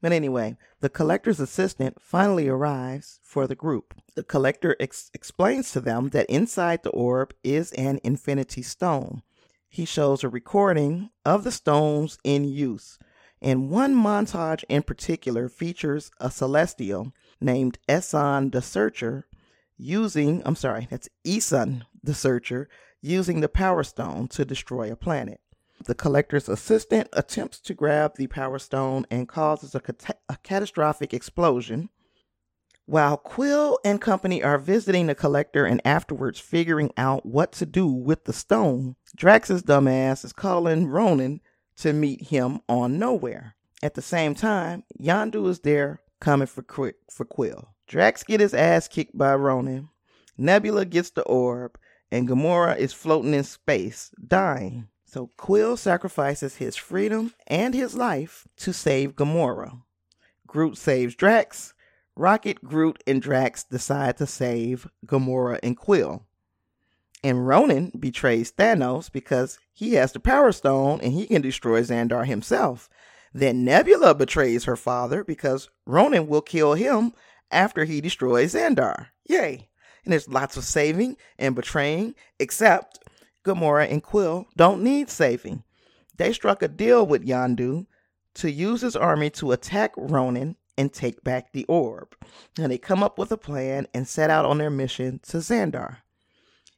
But 0.01 0.12
anyway, 0.13 0.58
the 0.79 0.89
collector's 0.89 1.39
assistant 1.39 2.01
finally 2.01 2.48
arrives 2.48 3.20
for 3.24 3.48
the 3.48 3.56
group. 3.56 3.94
The 4.15 4.24
collector 4.24 4.75
ex- 4.79 5.12
explains 5.13 5.72
to 5.74 5.82
them 5.82 6.10
that 6.10 6.29
inside 6.29 6.84
the 6.84 6.89
orb 6.91 7.34
is 7.44 7.72
an 7.74 8.00
infinity 8.03 8.62
stone. 8.62 9.24
He 9.68 9.86
shows 9.86 10.24
a 10.24 10.29
recording 10.29 11.10
of 11.25 11.44
the 11.44 11.51
stones 11.51 12.18
in 12.24 12.46
use, 12.46 12.98
and 13.41 13.70
one 13.70 13.94
montage 13.94 14.63
in 14.70 14.84
particular 14.84 15.48
features 15.48 16.12
a 16.20 16.32
celestial 16.32 17.13
named 17.39 17.77
Esan 17.88 18.51
the 18.51 18.62
Searcher 18.62 19.27
using, 19.77 20.41
I'm 20.46 20.56
sorry, 20.56 20.88
that's 20.89 21.10
Eson 21.25 21.84
the 22.03 22.13
Searcher, 22.13 22.68
using 23.01 23.41
the 23.41 23.50
Power 23.50 23.84
Stone 23.84 24.29
to 24.29 24.44
destroy 24.44 24.91
a 24.91 24.96
planet. 24.96 25.39
The 25.86 25.96
collector's 25.96 26.50
assistant 26.50 27.08
attempts 27.14 27.60
to 27.62 27.74
grab 27.74 28.16
the 28.16 28.28
power 28.28 28.60
stone 28.60 29.06
and 29.10 29.28
causes 29.28 29.74
a, 29.76 29.80
cat- 29.80 30.20
a 30.28 30.38
catastrophic 30.44 31.14
explosion. 31.14 31.90
While 32.86 33.18
Quill 33.18 33.80
and 33.86 34.02
company 34.02 34.44
are 34.44 34.58
visiting 34.58 35.08
the 35.08 35.16
collector 35.16 35.66
and 35.66 35.80
afterwards 35.86 36.40
figuring 36.40 36.92
out 36.98 37.26
what 37.26 37.52
to 37.54 37.66
do 37.66 37.88
with 37.88 38.26
the 38.26 38.34
stone, 38.34 38.96
Drax's 39.16 39.64
dumbass 39.64 40.26
is 40.26 40.34
calling 40.34 40.88
Ronan 40.88 41.40
to 41.78 41.94
meet 41.94 42.24
him 42.24 42.62
on 42.68 43.00
nowhere. 43.00 43.56
At 43.82 43.94
the 43.94 44.02
same 44.02 44.36
time, 44.36 44.84
Yondu 45.00 45.48
is 45.48 45.60
there 45.60 46.02
coming 46.20 46.48
for, 46.48 46.64
Qu- 46.64 46.94
for 47.10 47.26
Quill. 47.26 47.70
Drax 47.88 48.24
get 48.24 48.42
his 48.42 48.54
ass 48.54 48.88
kicked 48.88 49.18
by 49.18 49.34
Ronan. 49.36 49.90
Nebula 50.38 50.86
gets 50.86 51.12
the 51.12 51.24
orb, 51.24 51.78
and 52.12 52.28
Gamora 52.28 52.76
is 52.78 52.92
floating 52.92 53.34
in 53.34 53.44
space, 53.44 54.12
dying. 54.28 54.90
So 55.12 55.32
Quill 55.38 55.75
sacrifices 55.75 56.58
his 56.58 56.75
freedom 56.75 57.34
and 57.48 57.74
his 57.74 57.96
life 57.96 58.48
to 58.58 58.72
save 58.72 59.16
Gamora. 59.16 59.82
Groot 60.46 60.78
saves 60.78 61.16
Drax. 61.16 61.74
Rocket, 62.16 62.63
Groot, 62.63 63.01
and 63.08 63.20
Drax 63.20 63.63
decide 63.63 64.18
to 64.18 64.28
save 64.28 64.88
Gamora 65.08 65.58
and 65.63 65.75
Quill. 65.75 66.28
And 67.24 67.48
Ronan 67.48 67.92
betrays 67.98 68.51
Thanos 68.51 69.12
because 69.12 69.58
he 69.74 69.94
has 69.94 70.12
the 70.12 70.20
Power 70.20 70.51
Stone 70.51 71.01
and 71.01 71.12
he 71.12 71.25
can 71.25 71.42
destroy 71.42 71.82
Xandar 71.82 72.28
himself. 72.28 72.88
Then 73.34 73.66
Nebula 73.66 74.13
betrays 74.13 74.66
her 74.66 74.75
father 74.75 75.24
because 75.24 75.70
Ronan 75.88 76.28
will 76.28 76.42
kill 76.44 76.74
him 76.75 77.13
after 77.50 77.86
he 77.86 78.00
destroys 78.00 78.54
Xandar. 78.54 79.08
Yay! 79.25 79.70
And 80.04 80.12
there's 80.13 80.30
lots 80.30 80.56
of 80.56 80.66
saving 80.66 81.18
and 81.39 81.56
betraying, 81.56 82.13
except 82.39 83.00
Gamora, 83.46 83.89
and 83.89 84.03
Quill 84.03 84.48
don't 84.55 84.84
need 84.84 85.10
saving. 85.10 85.63
They 86.17 86.34
struck 86.34 86.62
a 86.62 86.67
deal 86.67 87.05
with 87.05 87.25
Yondu 87.25 87.86
to 88.36 88.51
use 88.51 88.81
his 88.81 88.96
army 88.96 89.29
to 89.31 89.51
attack 89.51 89.93
Ronan 89.98 90.55
and 90.77 90.93
take 90.93 91.24
back 91.24 91.51
the 91.51 91.65
orb. 91.65 92.15
And 92.58 92.72
they 92.72 92.77
come 92.77 93.03
up 93.03 93.17
with 93.17 93.31
a 93.31 93.38
plan 93.38 93.88
and 93.93 94.08
set 94.08 94.29
out 94.29 94.46
on 94.46 94.58
their 94.58 94.69
mission 94.69 95.19
to 95.27 95.38
Xandar. 95.38 95.98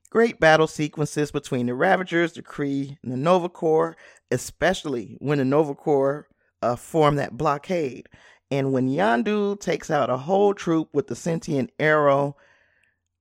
Great 0.10 0.40
battle 0.40 0.68
sequences 0.68 1.32
between 1.32 1.68
the 1.68 1.76
Ravagers, 1.76 2.34
the 2.34 2.42
Kree, 2.42 2.98
and 3.02 3.12
the 3.12 3.18
Nova 3.18 3.48
Corps, 3.48 3.96
especially 4.30 5.18
when 5.20 5.38
the 5.38 5.46
Nova 5.46 5.74
Corps 5.74 6.28
uh, 6.62 6.76
form 6.76 7.16
that 7.16 7.38
blockade. 7.38 8.10
And 8.50 8.74
when 8.74 8.90
Yondu 8.90 9.60
takes 9.60 9.90
out 9.90 10.10
a 10.10 10.18
whole 10.18 10.54
troop 10.54 10.90
with 10.94 11.08
the 11.08 11.16
sentient 11.16 11.72
arrow, 11.80 12.36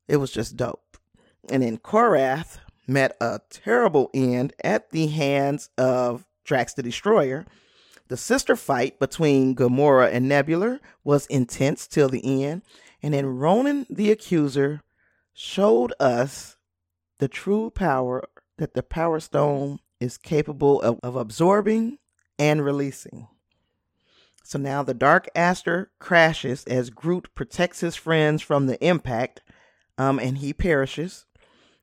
it 0.08 0.16
was 0.16 0.32
just 0.32 0.56
dope. 0.56 0.96
And 1.48 1.62
then 1.62 1.78
Korath, 1.78 2.58
met 2.90 3.16
a 3.20 3.40
terrible 3.48 4.10
end 4.12 4.52
at 4.62 4.90
the 4.90 5.06
hands 5.06 5.70
of 5.78 6.26
Drax 6.44 6.74
the 6.74 6.82
Destroyer. 6.82 7.46
The 8.08 8.16
sister 8.16 8.56
fight 8.56 8.98
between 8.98 9.54
Gamora 9.54 10.12
and 10.12 10.28
Nebula 10.28 10.80
was 11.04 11.26
intense 11.26 11.86
till 11.86 12.08
the 12.08 12.44
end, 12.44 12.62
and 13.02 13.14
then 13.14 13.26
Ronan 13.26 13.86
the 13.88 14.10
Accuser 14.10 14.80
showed 15.32 15.94
us 16.00 16.56
the 17.18 17.28
true 17.28 17.70
power 17.70 18.24
that 18.58 18.74
the 18.74 18.82
Power 18.82 19.20
Stone 19.20 19.78
is 20.00 20.18
capable 20.18 20.82
of, 20.82 20.98
of 21.02 21.14
absorbing 21.14 21.98
and 22.38 22.64
releasing. 22.64 23.28
So 24.42 24.58
now 24.58 24.82
the 24.82 24.94
Dark 24.94 25.28
Aster 25.36 25.92
crashes 26.00 26.64
as 26.64 26.90
Groot 26.90 27.28
protects 27.36 27.80
his 27.80 27.94
friends 27.94 28.42
from 28.42 28.66
the 28.66 28.84
impact, 28.84 29.42
um, 29.96 30.18
and 30.18 30.38
he 30.38 30.52
perishes 30.52 31.26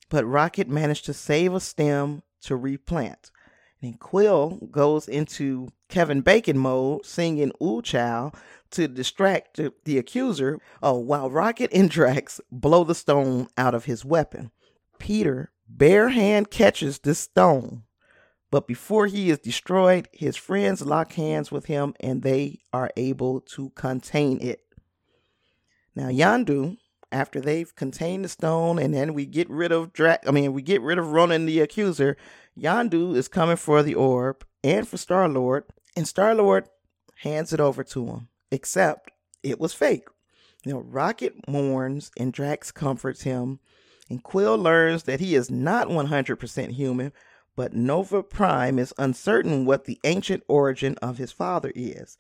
but 0.09 0.25
Rocket 0.25 0.67
managed 0.69 1.05
to 1.05 1.13
save 1.13 1.53
a 1.53 1.59
stem 1.59 2.23
to 2.41 2.55
replant. 2.55 3.31
And 3.81 3.99
Quill 3.99 4.69
goes 4.71 5.07
into 5.07 5.69
Kevin 5.87 6.21
Bacon 6.21 6.57
mode, 6.57 7.05
singing 7.05 7.51
Ooh 7.61 7.81
Child 7.81 8.35
to 8.71 8.87
distract 8.87 9.59
the 9.85 9.97
accuser. 9.97 10.59
Oh, 10.81 10.97
while 10.97 11.29
Rocket 11.29 11.71
and 11.71 11.89
Drax 11.89 12.41
blow 12.51 12.83
the 12.83 12.95
stone 12.95 13.47
out 13.57 13.75
of 13.75 13.85
his 13.85 14.03
weapon. 14.03 14.51
Peter 14.97 15.51
bare 15.69 16.09
hand 16.09 16.49
catches 16.49 16.99
the 16.99 17.13
stone, 17.13 17.83
But 18.49 18.67
before 18.67 19.07
he 19.07 19.29
is 19.29 19.39
destroyed, 19.39 20.07
his 20.13 20.37
friends 20.37 20.81
lock 20.81 21.13
hands 21.13 21.51
with 21.51 21.65
him 21.65 21.93
and 21.99 22.23
they 22.23 22.59
are 22.71 22.89
able 22.95 23.41
to 23.41 23.69
contain 23.71 24.39
it. 24.41 24.61
Now, 25.95 26.07
Yondu, 26.07 26.77
after 27.17 27.41
they've 27.41 27.75
contained 27.75 28.24
the 28.24 28.29
stone 28.29 28.77
and 28.77 28.93
then 28.93 29.13
we 29.13 29.25
get 29.25 29.50
rid 29.50 29.71
of 29.71 29.91
Dra- 29.91 30.19
I 30.27 30.31
mean, 30.31 30.53
we 30.53 30.62
get 30.62 30.81
rid 30.81 30.97
of 30.97 31.12
Ronan 31.12 31.45
the 31.45 31.59
accuser, 31.59 32.15
Yondu 32.57 33.15
is 33.15 33.27
coming 33.27 33.57
for 33.57 33.81
the 33.81 33.95
orb 33.95 34.45
and 34.63 34.88
for 34.88 34.97
Star 34.97 35.27
Lord, 35.27 35.65
and 35.95 36.07
Star 36.07 36.36
Lord 36.36 36.67
hands 37.21 37.53
it 37.53 37.59
over 37.59 37.83
to 37.83 38.05
him, 38.05 38.27
except 38.51 39.12
it 39.43 39.59
was 39.59 39.74
fake. 39.74 40.07
Know, 40.65 40.79
Rocket 40.79 41.47
mourns 41.47 42.12
and 42.17 42.33
Drax 42.33 42.71
comforts 42.71 43.21
him, 43.21 43.59
and 44.09 44.21
Quill 44.21 44.57
learns 44.57 45.03
that 45.03 45.21
he 45.21 45.33
is 45.33 45.50
not 45.50 45.88
100% 45.88 46.71
human, 46.71 47.13
but 47.55 47.74
Nova 47.74 48.21
Prime 48.21 48.77
is 48.77 48.93
uncertain 48.97 49.65
what 49.65 49.86
the 49.86 50.00
ancient 50.03 50.43
origin 50.47 50.97
of 51.01 51.17
his 51.17 51.31
father 51.31 51.71
is. 51.74 52.17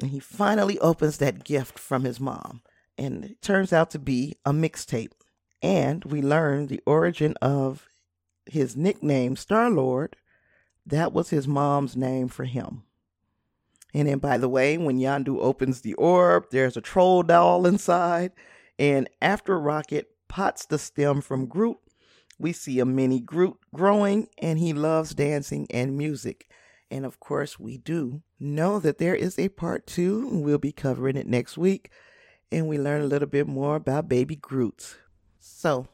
And 0.00 0.10
he 0.10 0.18
finally 0.18 0.78
opens 0.80 1.18
that 1.18 1.44
gift 1.44 1.78
from 1.78 2.04
his 2.04 2.18
mom, 2.18 2.60
and 2.98 3.24
it 3.24 3.42
turns 3.42 3.72
out 3.72 3.90
to 3.90 3.98
be 3.98 4.36
a 4.44 4.52
mixtape. 4.52 5.12
And 5.62 6.04
we 6.04 6.22
learn 6.22 6.66
the 6.66 6.82
origin 6.86 7.34
of 7.42 7.88
his 8.46 8.76
nickname, 8.76 9.36
Star 9.36 9.70
Lord. 9.70 10.16
That 10.84 11.12
was 11.12 11.30
his 11.30 11.48
mom's 11.48 11.96
name 11.96 12.28
for 12.28 12.44
him. 12.44 12.84
And 13.94 14.08
then, 14.08 14.18
by 14.18 14.38
the 14.38 14.48
way, 14.48 14.76
when 14.76 14.98
Yondu 14.98 15.38
opens 15.40 15.80
the 15.80 15.94
orb, 15.94 16.46
there's 16.50 16.76
a 16.76 16.82
troll 16.82 17.22
doll 17.22 17.66
inside. 17.66 18.32
And 18.78 19.08
after 19.22 19.58
Rocket 19.58 20.10
pots 20.28 20.66
the 20.66 20.78
stem 20.78 21.22
from 21.22 21.46
Groot, 21.46 21.78
we 22.38 22.52
see 22.52 22.78
a 22.78 22.84
mini 22.84 23.20
Groot 23.20 23.56
growing, 23.74 24.28
and 24.38 24.58
he 24.58 24.74
loves 24.74 25.14
dancing 25.14 25.66
and 25.70 25.96
music. 25.96 26.48
And 26.90 27.06
of 27.06 27.18
course, 27.18 27.58
we 27.58 27.78
do 27.78 28.22
know 28.38 28.78
that 28.78 28.98
there 28.98 29.14
is 29.14 29.38
a 29.38 29.48
part 29.48 29.86
two. 29.86 30.28
We'll 30.30 30.58
be 30.58 30.72
covering 30.72 31.16
it 31.16 31.26
next 31.26 31.56
week. 31.56 31.90
And 32.50 32.68
we 32.68 32.78
learn 32.78 33.02
a 33.02 33.06
little 33.06 33.28
bit 33.28 33.46
more 33.46 33.76
about 33.76 34.08
baby 34.08 34.36
Groot. 34.36 34.96
So, 35.38 35.88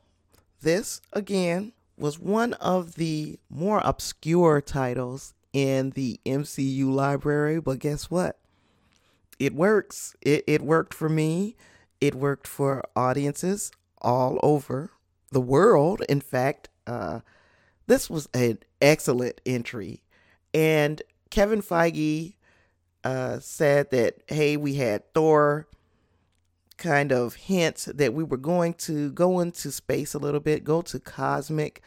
this 0.61 1.01
again 1.13 1.73
was 1.97 2.19
one 2.19 2.53
of 2.55 2.95
the 2.95 3.39
more 3.49 3.81
obscure 3.85 4.61
titles 4.61 5.35
in 5.53 5.91
the 5.91 6.21
MCU 6.25 6.93
library, 6.93 7.61
but 7.61 7.79
guess 7.79 8.11
what? 8.11 8.39
It 9.39 9.55
works. 9.55 10.15
It, 10.21 10.45
it 10.47 10.63
worked 10.63 10.95
for 10.95 11.09
me. 11.09 11.57
It 12.01 12.15
worked 12.15 12.47
for 12.47 12.83
audiences 12.97 13.73
all 14.01 14.39
over 14.43 14.91
the 15.31 15.41
world. 15.41 16.03
In 16.09 16.21
fact, 16.21 16.69
uh, 16.87 17.21
this 17.87 18.09
was 18.09 18.29
an 18.35 18.59
excellent 18.81 19.41
entry. 19.47 20.03
And 20.55 21.03
Kevin 21.31 21.63
Feige 21.63 22.35
uh, 23.05 23.39
said 23.41 23.91
that, 23.91 24.17
hey, 24.27 24.57
we 24.57 24.75
had 24.75 25.13
Thor 25.15 25.67
kind 26.83 27.13
of 27.13 27.35
hints 27.35 27.85
that 27.87 28.13
we 28.13 28.25
were 28.25 28.37
going 28.37 28.75
to 28.75 29.13
go 29.13 29.39
into 29.39 29.71
space 29.71 30.15
a 30.15 30.19
little 30.19 30.41
bit, 30.41 30.65
go 30.65 30.83
to 30.83 30.99
cosmic 30.99 31.81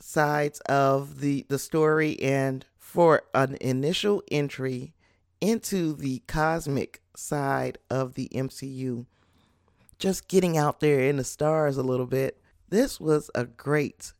sides 0.00 0.60
of 0.60 1.20
the, 1.20 1.44
the 1.48 1.58
story. 1.58 2.20
And 2.20 2.64
for 2.78 3.22
an 3.34 3.58
initial 3.60 4.22
entry 4.30 4.94
into 5.40 5.94
the 5.94 6.22
cosmic 6.26 7.02
side 7.14 7.78
of 7.90 8.14
the 8.14 8.30
MCU, 8.32 9.04
just 9.98 10.26
getting 10.26 10.56
out 10.56 10.80
there 10.80 11.00
in 11.00 11.18
the 11.18 11.24
stars 11.24 11.76
a 11.76 11.82
little 11.82 12.06
bit, 12.06 12.40
this 12.70 12.98
was 12.98 13.30
a 13.34 13.44
great 13.44 14.14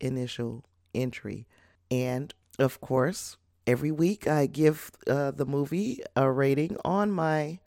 initial 0.00 0.64
entry. 0.94 1.48
And 1.90 2.32
of 2.60 2.80
course, 2.80 3.36
every 3.66 3.90
week 3.90 4.28
I 4.28 4.46
give 4.46 4.92
uh, 5.08 5.32
the 5.32 5.46
movie 5.46 6.00
a 6.14 6.30
rating 6.30 6.76
on 6.84 7.10
my 7.10 7.58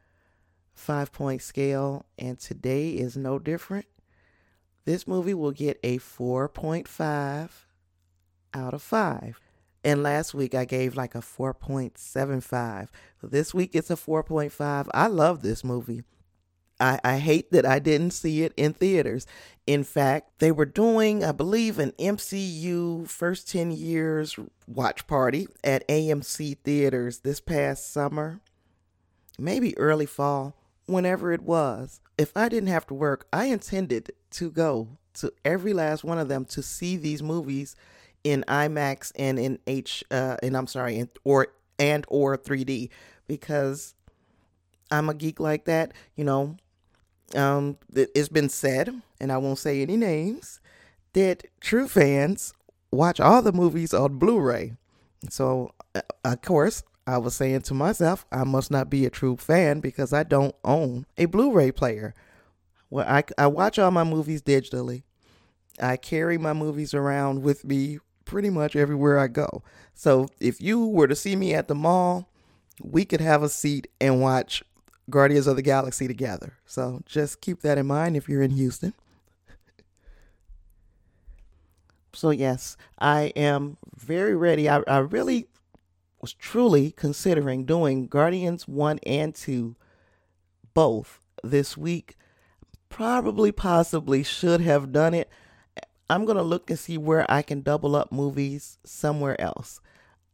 five 0.78 1.12
point 1.12 1.42
scale, 1.42 2.06
and 2.18 2.40
today 2.40 2.92
is 2.92 3.18
no 3.18 3.40
different. 3.40 3.86
This 4.86 5.06
movie 5.06 5.34
will 5.34 5.52
get 5.52 5.80
a 5.84 5.98
4.5 5.98 7.50
out 8.54 8.74
of 8.74 8.82
5. 8.82 9.42
And 9.84 10.02
last 10.02 10.34
week 10.34 10.56
I 10.56 10.66
gave 10.66 10.96
like 10.96 11.14
a 11.14 11.20
4.75. 11.20 12.88
This 13.22 13.54
week 13.54 13.72
it's 13.74 13.90
a 13.90 13.96
4.5. 13.96 14.88
I 14.94 15.08
love 15.08 15.42
this 15.42 15.64
movie. 15.64 16.04
I, 16.80 17.00
I 17.04 17.18
hate 17.18 17.52
that 17.52 17.66
I 17.66 17.80
didn't 17.80 18.12
see 18.12 18.44
it 18.44 18.54
in 18.56 18.74
theaters. 18.74 19.26
In 19.66 19.84
fact, 19.84 20.40
they 20.40 20.52
were 20.52 20.66
doing, 20.66 21.24
I 21.24 21.32
believe, 21.32 21.80
an 21.80 21.92
MCU 22.00 23.08
first 23.08 23.50
10 23.50 23.72
years 23.72 24.38
watch 24.68 25.08
party 25.08 25.48
at 25.64 25.88
AMC 25.88 26.60
theaters 26.60 27.20
this 27.20 27.42
past 27.42 27.92
summer, 27.92 28.40
maybe 29.40 29.78
early 29.78 30.06
fall, 30.06 30.56
whenever 30.88 31.32
it 31.32 31.44
was. 31.44 32.02
If 32.18 32.36
I 32.36 32.50
didn't 32.50 32.70
have 32.70 32.88
to 32.88 32.94
work, 32.94 33.28
I 33.32 33.46
intended 33.46 34.12
to 34.32 34.50
go 34.50 34.88
to 35.16 35.32
every 35.46 35.74
last 35.74 36.04
one 36.04 36.18
of 36.18 36.28
them 36.28 36.46
to 36.46 36.64
see 36.64 36.98
these 36.98 37.22
movies 37.22 37.76
in 38.24 38.44
IMAX 38.48 39.12
and 39.16 39.40
in 39.40 39.60
H 39.68 40.04
uh, 40.12 40.38
and 40.42 40.58
I'm 40.58 40.68
sorry, 40.68 40.98
in, 40.98 41.10
or 41.24 41.48
and 41.80 42.06
or 42.08 42.38
3D 42.38 42.90
because 43.28 43.94
I'm 44.92 45.10
a 45.10 45.14
geek 45.14 45.40
like 45.40 45.66
that. 45.66 45.94
You 46.16 46.24
know, 46.24 46.58
um, 47.36 47.78
it's 47.94 48.30
been 48.30 48.50
said, 48.50 48.94
and 49.20 49.32
I 49.32 49.38
won't 49.38 49.60
say 49.60 49.82
any 49.82 49.98
names, 49.98 50.60
that 51.14 51.46
true 51.62 51.88
fans 51.88 52.54
watch 52.92 53.20
all 53.20 53.42
the 53.42 53.52
movies 53.52 53.94
on 53.94 54.18
Blu-ray. 54.18 54.74
So, 55.30 55.72
uh, 55.96 56.02
of 56.24 56.42
course, 56.42 56.84
I 57.08 57.18
was 57.20 57.36
saying 57.36 57.62
to 57.62 57.74
myself, 57.74 58.26
I 58.34 58.44
must 58.44 58.70
not 58.70 58.90
be 58.90 59.06
a 59.06 59.10
true 59.10 59.38
fan 59.38 59.80
because 59.80 60.12
I 60.12 60.24
don't 60.24 60.54
own 60.66 61.06
a 61.18 61.26
Blu-ray 61.26 61.72
player. 61.72 62.14
Well, 62.90 63.08
I, 63.08 63.24
I 63.38 63.48
watch 63.48 63.80
all 63.80 63.92
my 63.92 64.04
movies 64.04 64.42
digitally. 64.42 65.04
I 65.82 65.96
carry 65.96 66.38
my 66.38 66.52
movies 66.52 66.94
around 66.94 67.44
with 67.44 67.64
me 67.64 68.00
pretty 68.26 68.50
much 68.50 68.76
everywhere 68.76 69.18
I 69.18 69.28
go. 69.28 69.64
So 69.94 70.28
if 70.42 70.62
you 70.62 70.86
were 70.86 71.08
to 71.08 71.16
see 71.16 71.38
me 71.38 71.54
at 71.54 71.70
the 71.70 71.76
mall, 71.76 72.30
we 72.84 73.06
could 73.06 73.22
have 73.22 73.42
a 73.42 73.50
seat 73.50 73.88
and 74.02 74.22
watch 74.22 74.62
Guardians 75.10 75.48
of 75.48 75.56
the 75.56 75.62
Galaxy 75.62 76.08
together. 76.08 76.58
So 76.66 77.04
just 77.06 77.40
keep 77.40 77.62
that 77.62 77.78
in 77.78 77.88
mind 77.88 78.18
if 78.18 78.28
you're 78.28 78.42
in 78.42 78.52
Houston. 78.52 78.94
so 82.14 82.32
yes, 82.32 82.76
I 83.00 83.32
am 83.38 83.78
very 83.96 84.36
ready. 84.36 84.70
I, 84.70 84.82
I 84.88 84.98
really 84.98 85.48
was 86.22 86.34
truly 86.34 86.92
considering 86.92 87.66
doing 87.66 88.08
Guardians 88.08 88.68
1 88.68 89.00
and 89.06 89.36
2 89.36 89.76
both 90.74 91.22
this 91.44 91.78
week. 91.78 92.16
Probably, 92.90 93.52
possibly 93.52 94.24
should 94.24 94.62
have 94.62 94.92
done 94.92 95.14
it 95.14 95.30
I'm 96.10 96.26
going 96.26 96.38
to 96.38 96.44
look 96.44 96.70
and 96.70 96.80
see 96.80 96.98
where 96.98 97.30
I 97.30 97.42
can 97.42 97.62
double 97.62 97.96
up 97.96 98.12
movies 98.12 98.78
somewhere 98.86 99.40
else. 99.42 99.82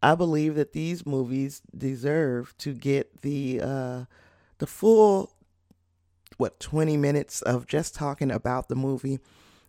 I 0.02 0.16
believe 0.16 0.56
that 0.56 0.74
these 0.74 1.06
movies 1.06 1.62
deserve 1.76 2.56
to 2.60 2.74
get 2.74 3.22
the 3.22 3.62
uh, 3.62 4.06
the 4.60 4.68
full 4.68 5.32
what 6.38 6.60
20 6.60 6.98
minutes 6.98 7.42
of 7.42 7.68
just 7.68 7.96
talking 7.96 8.30
about 8.30 8.68
the 8.68 8.76
movie, 8.76 9.20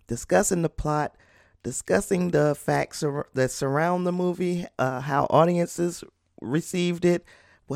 discussing 0.07 0.62
the 0.62 0.68
plot, 0.68 1.16
discussing 1.64 2.31
the 2.31 2.55
facts 2.55 3.03
that 3.35 3.50
surround 3.50 4.07
the 4.07 4.12
movie, 4.12 4.66
uh, 4.79 5.00
how 5.00 5.24
audiences 5.31 6.05
received 6.40 7.05
it, 7.05 7.24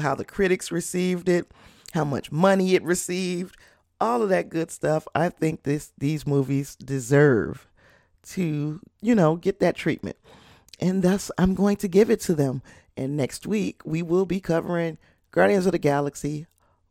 how 0.01 0.15
the 0.15 0.25
critics 0.25 0.71
received 0.71 1.29
it, 1.29 1.51
how 1.95 2.05
much 2.05 2.31
money 2.31 2.75
it 2.75 2.83
received, 2.85 3.57
all 4.01 4.23
of 4.23 4.29
that 4.29 4.51
good 4.51 4.71
stuff. 4.71 5.09
I 5.15 5.31
think 5.31 5.65
this 5.65 5.93
these 5.99 6.27
movies 6.27 6.77
deserve 6.77 7.67
to, 8.29 8.81
you 9.01 9.15
know, 9.15 9.35
get 9.35 9.59
that 9.61 9.75
treatment. 9.75 10.17
And 10.79 11.03
thus, 11.03 11.31
I'm 11.39 11.55
going 11.55 11.77
to 11.77 11.89
give 11.89 12.11
it 12.11 12.21
to 12.21 12.35
them. 12.35 12.63
And 12.97 13.17
next 13.17 13.47
week, 13.47 13.81
we 13.85 14.03
will 14.03 14.27
be 14.27 14.39
covering 14.39 14.99
Guardians 15.31 15.67
of 15.67 15.73
the 15.73 15.79
Galaxy 15.79 16.47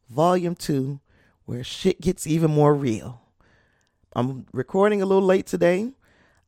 Volume 0.09 0.55
2, 0.55 0.99
where 1.45 1.63
shit 1.63 2.01
gets 2.01 2.25
even 2.27 2.51
more 2.51 2.73
real. 2.73 3.21
I'm 4.13 4.45
recording 4.51 5.01
a 5.01 5.05
little 5.05 5.23
late 5.23 5.45
today. 5.45 5.91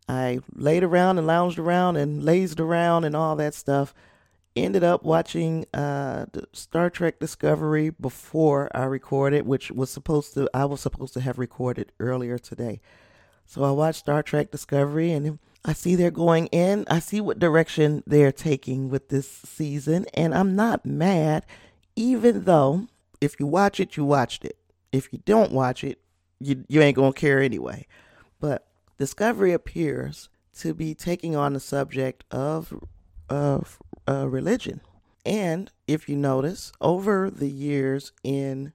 I 0.09 0.39
laid 0.55 0.83
around 0.83 1.19
and 1.19 1.27
lounged 1.27 1.59
around 1.59 1.95
and 1.95 2.23
lazed 2.23 2.59
around 2.59 3.05
and 3.05 3.15
all 3.15 3.35
that 3.35 3.53
stuff. 3.53 3.93
Ended 4.55 4.83
up 4.83 5.03
watching 5.03 5.67
uh, 5.71 6.25
Star 6.51 6.89
Trek 6.89 7.19
Discovery 7.19 7.91
before 7.91 8.71
I 8.73 8.85
recorded, 8.85 9.45
which 9.45 9.69
was 9.69 9.91
supposed 9.91 10.33
to 10.33 10.49
I 10.51 10.65
was 10.65 10.81
supposed 10.81 11.13
to 11.13 11.21
have 11.21 11.37
recorded 11.37 11.91
earlier 11.99 12.39
today. 12.39 12.81
So 13.45 13.63
I 13.63 13.69
watched 13.71 13.99
Star 13.99 14.23
Trek 14.23 14.49
Discovery 14.49 15.11
and 15.11 15.37
I 15.63 15.73
see 15.73 15.93
they're 15.93 16.09
going 16.09 16.47
in. 16.47 16.85
I 16.89 16.99
see 16.99 17.21
what 17.21 17.37
direction 17.37 18.03
they're 18.07 18.31
taking 18.31 18.89
with 18.89 19.09
this 19.09 19.29
season, 19.29 20.05
and 20.13 20.33
I'm 20.33 20.55
not 20.55 20.85
mad, 20.85 21.45
even 21.95 22.45
though 22.45 22.87
if 23.21 23.39
you 23.39 23.45
watch 23.45 23.79
it, 23.79 23.97
you 23.97 24.05
watched 24.05 24.45
it. 24.45 24.57
If 24.91 25.11
you 25.11 25.19
don't 25.25 25.51
watch 25.51 25.83
it, 25.83 25.99
you, 26.39 26.65
you 26.67 26.81
ain't 26.81 26.95
gonna 26.95 27.13
care 27.13 27.41
anyway. 27.41 27.85
But 28.39 28.68
Discovery 28.99 29.53
appears 29.53 30.27
to 30.59 30.73
be 30.73 30.93
taking 30.93 31.33
on 31.33 31.53
the 31.53 31.61
subject 31.61 32.25
of 32.29 32.73
of 33.29 33.79
uh, 34.05 34.27
religion. 34.27 34.81
And 35.25 35.71
if 35.87 36.09
you 36.09 36.17
notice, 36.17 36.73
over 36.81 37.29
the 37.29 37.49
years 37.49 38.11
in 38.23 38.73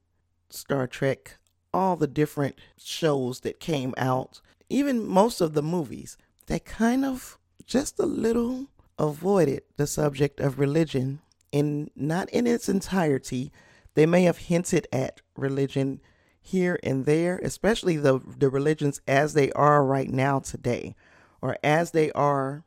Star 0.48 0.86
Trek, 0.86 1.36
all 1.74 1.96
the 1.96 2.06
different 2.06 2.58
shows 2.78 3.40
that 3.40 3.60
came 3.60 3.92
out, 3.98 4.40
even 4.70 5.06
most 5.06 5.42
of 5.42 5.52
the 5.52 5.62
movies, 5.62 6.16
they 6.46 6.58
kind 6.58 7.04
of 7.04 7.36
just 7.66 7.98
a 7.98 8.06
little 8.06 8.68
avoided 8.98 9.62
the 9.76 9.86
subject 9.86 10.40
of 10.40 10.58
religion 10.58 11.20
and 11.52 11.90
not 11.94 12.30
in 12.30 12.46
its 12.46 12.68
entirety. 12.68 13.52
They 13.92 14.06
may 14.06 14.22
have 14.22 14.38
hinted 14.38 14.88
at 14.90 15.20
religion 15.36 16.00
here 16.46 16.78
and 16.82 17.06
there, 17.06 17.40
especially 17.42 17.96
the 17.96 18.20
the 18.38 18.50
religions 18.50 19.00
as 19.08 19.32
they 19.32 19.50
are 19.52 19.84
right 19.84 20.10
now 20.10 20.38
today, 20.38 20.94
or 21.40 21.56
as 21.64 21.92
they 21.92 22.12
are 22.12 22.62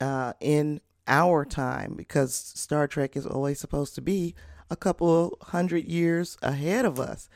uh, 0.00 0.32
in 0.40 0.80
our 1.08 1.44
time, 1.44 1.94
because 1.96 2.32
Star 2.32 2.86
Trek 2.86 3.16
is 3.16 3.26
always 3.26 3.58
supposed 3.58 3.96
to 3.96 4.00
be 4.00 4.34
a 4.70 4.76
couple 4.76 5.36
hundred 5.42 5.84
years 5.84 6.38
ahead 6.42 6.84
of 6.84 7.00
us. 7.00 7.28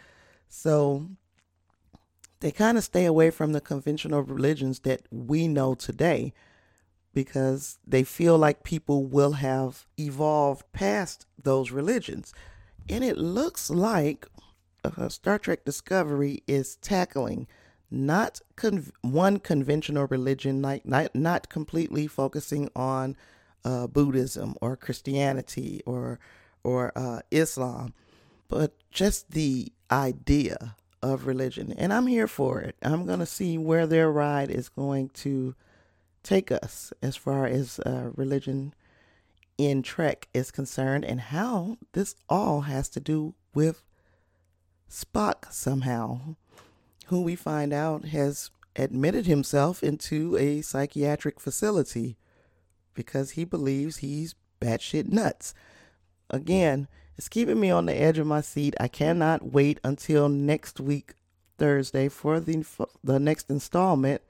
So 0.48 1.08
they 2.40 2.52
kind 2.52 2.78
of 2.78 2.84
stay 2.84 3.04
away 3.04 3.30
from 3.30 3.52
the 3.52 3.60
conventional 3.60 4.22
religions 4.22 4.80
that 4.80 5.02
we 5.10 5.48
know 5.48 5.74
today 5.74 6.32
because 7.12 7.78
they 7.84 8.04
feel 8.04 8.38
like 8.38 8.62
people 8.62 9.04
will 9.04 9.32
have 9.32 9.86
evolved 9.98 10.64
past 10.72 11.26
those 11.42 11.72
religions. 11.72 12.32
And 12.88 13.02
it 13.02 13.18
looks 13.18 13.68
like 13.68 14.28
uh, 14.96 15.08
Star 15.08 15.38
Trek 15.38 15.64
Discovery 15.64 16.42
is 16.46 16.76
tackling 16.76 17.46
not 17.90 18.40
con- 18.56 18.92
one 19.02 19.38
conventional 19.38 20.06
religion, 20.06 20.60
like 20.62 20.84
not, 20.84 21.14
not 21.14 21.48
completely 21.48 22.06
focusing 22.06 22.68
on 22.74 23.16
uh, 23.64 23.86
Buddhism 23.86 24.54
or 24.60 24.76
Christianity 24.76 25.82
or 25.86 26.18
or 26.62 26.90
uh, 26.96 27.20
Islam, 27.30 27.94
but 28.48 28.72
just 28.90 29.30
the 29.30 29.72
idea 29.90 30.74
of 31.00 31.26
religion. 31.26 31.72
And 31.78 31.92
I'm 31.92 32.08
here 32.08 32.26
for 32.26 32.60
it. 32.60 32.74
I'm 32.82 33.06
going 33.06 33.20
to 33.20 33.26
see 33.26 33.56
where 33.56 33.86
their 33.86 34.10
ride 34.10 34.50
is 34.50 34.68
going 34.68 35.10
to 35.10 35.54
take 36.24 36.50
us 36.50 36.92
as 37.02 37.14
far 37.14 37.46
as 37.46 37.78
uh, 37.80 38.10
religion 38.16 38.74
in 39.56 39.82
Trek 39.82 40.28
is 40.34 40.50
concerned 40.50 41.04
and 41.04 41.20
how 41.20 41.78
this 41.92 42.16
all 42.28 42.62
has 42.62 42.88
to 42.90 43.00
do 43.00 43.34
with 43.54 43.84
Spock 44.90 45.52
somehow, 45.52 46.36
who 47.06 47.22
we 47.22 47.36
find 47.36 47.72
out 47.72 48.06
has 48.06 48.50
admitted 48.76 49.26
himself 49.26 49.82
into 49.82 50.36
a 50.36 50.60
psychiatric 50.62 51.40
facility 51.40 52.16
because 52.94 53.32
he 53.32 53.44
believes 53.44 53.98
he's 53.98 54.34
batshit 54.60 55.06
nuts 55.10 55.54
again, 56.30 56.88
it's 57.16 57.28
keeping 57.28 57.60
me 57.60 57.70
on 57.70 57.86
the 57.86 57.94
edge 57.94 58.18
of 58.18 58.26
my 58.26 58.40
seat. 58.40 58.74
I 58.78 58.88
cannot 58.88 59.52
wait 59.52 59.80
until 59.82 60.28
next 60.28 60.80
week, 60.80 61.14
Thursday, 61.58 62.08
for 62.08 62.40
the 62.40 62.64
the 63.02 63.18
next 63.18 63.50
installment 63.50 64.22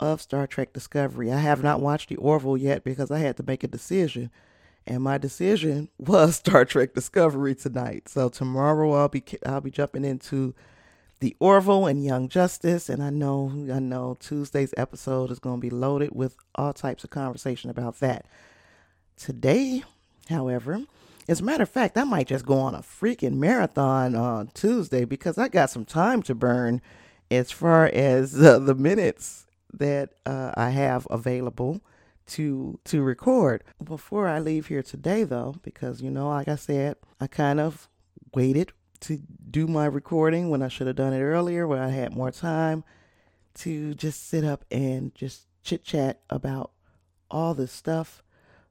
of 0.00 0.20
Star 0.20 0.46
Trek 0.46 0.72
Discovery. 0.72 1.32
I 1.32 1.38
have 1.38 1.62
not 1.62 1.80
watched 1.80 2.08
the 2.08 2.16
Orville 2.16 2.56
yet 2.56 2.84
because 2.84 3.10
I 3.10 3.18
had 3.18 3.36
to 3.36 3.44
make 3.44 3.62
a 3.62 3.68
decision, 3.68 4.30
and 4.88 5.02
my 5.02 5.18
decision 5.18 5.88
was 5.98 6.36
Star 6.36 6.64
Trek 6.64 6.94
Discovery 6.94 7.54
tonight. 7.54 8.08
So 8.08 8.28
tomorrow 8.28 8.92
I'll 8.94 9.08
be 9.08 9.22
I'll 9.46 9.60
be 9.60 9.70
jumping 9.70 10.04
into 10.04 10.54
the 11.20 11.36
Orville 11.40 11.86
and 11.86 12.04
Young 12.04 12.28
Justice, 12.28 12.88
and 12.88 13.02
I 13.02 13.10
know 13.10 13.52
I 13.72 13.78
know 13.78 14.16
Tuesday's 14.18 14.74
episode 14.76 15.30
is 15.30 15.38
going 15.38 15.60
to 15.60 15.60
be 15.60 15.70
loaded 15.70 16.10
with 16.12 16.36
all 16.54 16.72
types 16.72 17.04
of 17.04 17.10
conversation 17.10 17.70
about 17.70 18.00
that. 18.00 18.26
Today, 19.16 19.82
however, 20.28 20.82
as 21.28 21.40
a 21.40 21.44
matter 21.44 21.64
of 21.64 21.68
fact, 21.68 21.98
I 21.98 22.04
might 22.04 22.28
just 22.28 22.46
go 22.46 22.58
on 22.58 22.74
a 22.74 22.78
freaking 22.78 23.34
marathon 23.34 24.14
on 24.14 24.48
Tuesday 24.54 25.04
because 25.04 25.38
I 25.38 25.48
got 25.48 25.70
some 25.70 25.84
time 25.84 26.22
to 26.22 26.34
burn 26.34 26.80
as 27.30 27.50
far 27.50 27.86
as 27.86 28.40
uh, 28.40 28.58
the 28.58 28.74
minutes 28.74 29.46
that 29.72 30.14
uh, 30.24 30.52
I 30.56 30.70
have 30.70 31.06
available 31.10 31.82
to 32.28 32.78
to 32.84 33.02
record. 33.02 33.64
Before 33.82 34.28
I 34.28 34.38
leave 34.38 34.66
here 34.66 34.82
today 34.82 35.24
though, 35.24 35.56
because 35.62 36.00
you 36.00 36.10
know, 36.10 36.28
like 36.28 36.48
I 36.48 36.56
said, 36.56 36.96
I 37.20 37.26
kind 37.26 37.60
of 37.60 37.88
waited 38.34 38.72
to 39.00 39.20
do 39.50 39.66
my 39.66 39.86
recording 39.86 40.50
when 40.50 40.62
I 40.62 40.68
should 40.68 40.86
have 40.86 40.96
done 40.96 41.12
it 41.12 41.22
earlier 41.22 41.66
when 41.66 41.78
I 41.78 41.88
had 41.88 42.14
more 42.14 42.30
time 42.30 42.84
to 43.54 43.94
just 43.94 44.28
sit 44.28 44.44
up 44.44 44.64
and 44.70 45.14
just 45.14 45.46
chit 45.62 45.84
chat 45.84 46.20
about 46.30 46.72
all 47.30 47.54
this 47.54 47.72
stuff. 47.72 48.22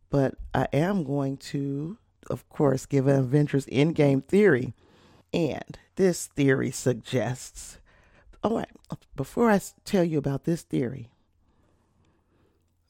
But 0.10 0.36
I 0.54 0.68
am 0.72 1.04
going 1.04 1.38
to 1.38 1.98
of 2.30 2.48
course, 2.50 2.86
give 2.86 3.08
an 3.08 3.20
Avengers 3.20 3.66
Endgame 3.68 4.24
theory. 4.24 4.74
And 5.34 5.78
this 5.96 6.28
theory 6.28 6.72
suggests. 6.72 7.80
Oh, 8.44 8.50
all 8.52 8.58
right, 8.58 8.70
before 9.16 9.50
I 9.50 9.60
tell 9.84 10.04
you 10.04 10.18
about 10.18 10.44
this 10.44 10.62
theory, 10.62 11.10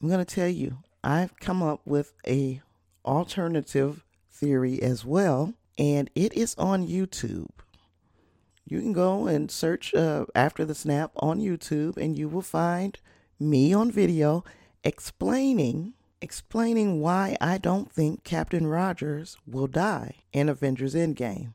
I'm 0.01 0.07
going 0.09 0.23
to 0.23 0.35
tell 0.35 0.47
you 0.47 0.77
I've 1.03 1.39
come 1.39 1.63
up 1.63 1.81
with 1.85 2.13
a 2.27 2.61
alternative 3.05 4.03
theory 4.31 4.81
as 4.81 5.03
well, 5.03 5.53
and 5.77 6.09
it 6.13 6.33
is 6.33 6.53
on 6.57 6.87
YouTube. 6.87 7.49
You 8.65 8.81
can 8.81 8.93
go 8.93 9.27
and 9.27 9.49
search 9.49 9.95
uh, 9.95 10.25
after 10.35 10.65
the 10.65 10.75
snap 10.75 11.11
on 11.15 11.39
YouTube, 11.39 11.97
and 11.97 12.17
you 12.17 12.27
will 12.27 12.41
find 12.41 12.99
me 13.39 13.73
on 13.73 13.91
video 13.91 14.43
explaining 14.83 15.93
explaining 16.21 16.99
why 16.99 17.37
I 17.39 17.57
don't 17.57 17.91
think 17.91 18.23
Captain 18.23 18.65
Rogers 18.65 19.37
will 19.45 19.67
die 19.67 20.15
in 20.33 20.49
Avengers 20.49 20.95
Endgame. 20.95 21.53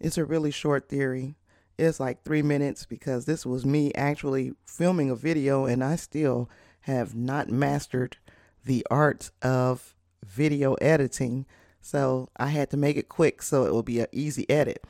It's 0.00 0.18
a 0.18 0.24
really 0.24 0.50
short 0.50 0.88
theory. 0.88 1.36
It's 1.78 2.00
like 2.00 2.24
three 2.24 2.42
minutes 2.42 2.86
because 2.86 3.24
this 3.24 3.46
was 3.46 3.64
me 3.64 3.92
actually 3.94 4.54
filming 4.66 5.10
a 5.10 5.16
video 5.16 5.64
and 5.64 5.82
I 5.82 5.94
still 5.96 6.50
have 6.84 7.14
not 7.14 7.50
mastered 7.50 8.16
the 8.64 8.86
art 8.90 9.30
of 9.42 9.94
video 10.24 10.74
editing. 10.74 11.46
So 11.80 12.28
I 12.36 12.48
had 12.48 12.70
to 12.70 12.76
make 12.76 12.96
it 12.96 13.08
quick 13.08 13.42
so 13.42 13.64
it 13.64 13.72
will 13.72 13.82
be 13.82 14.00
an 14.00 14.06
easy 14.12 14.48
edit. 14.48 14.84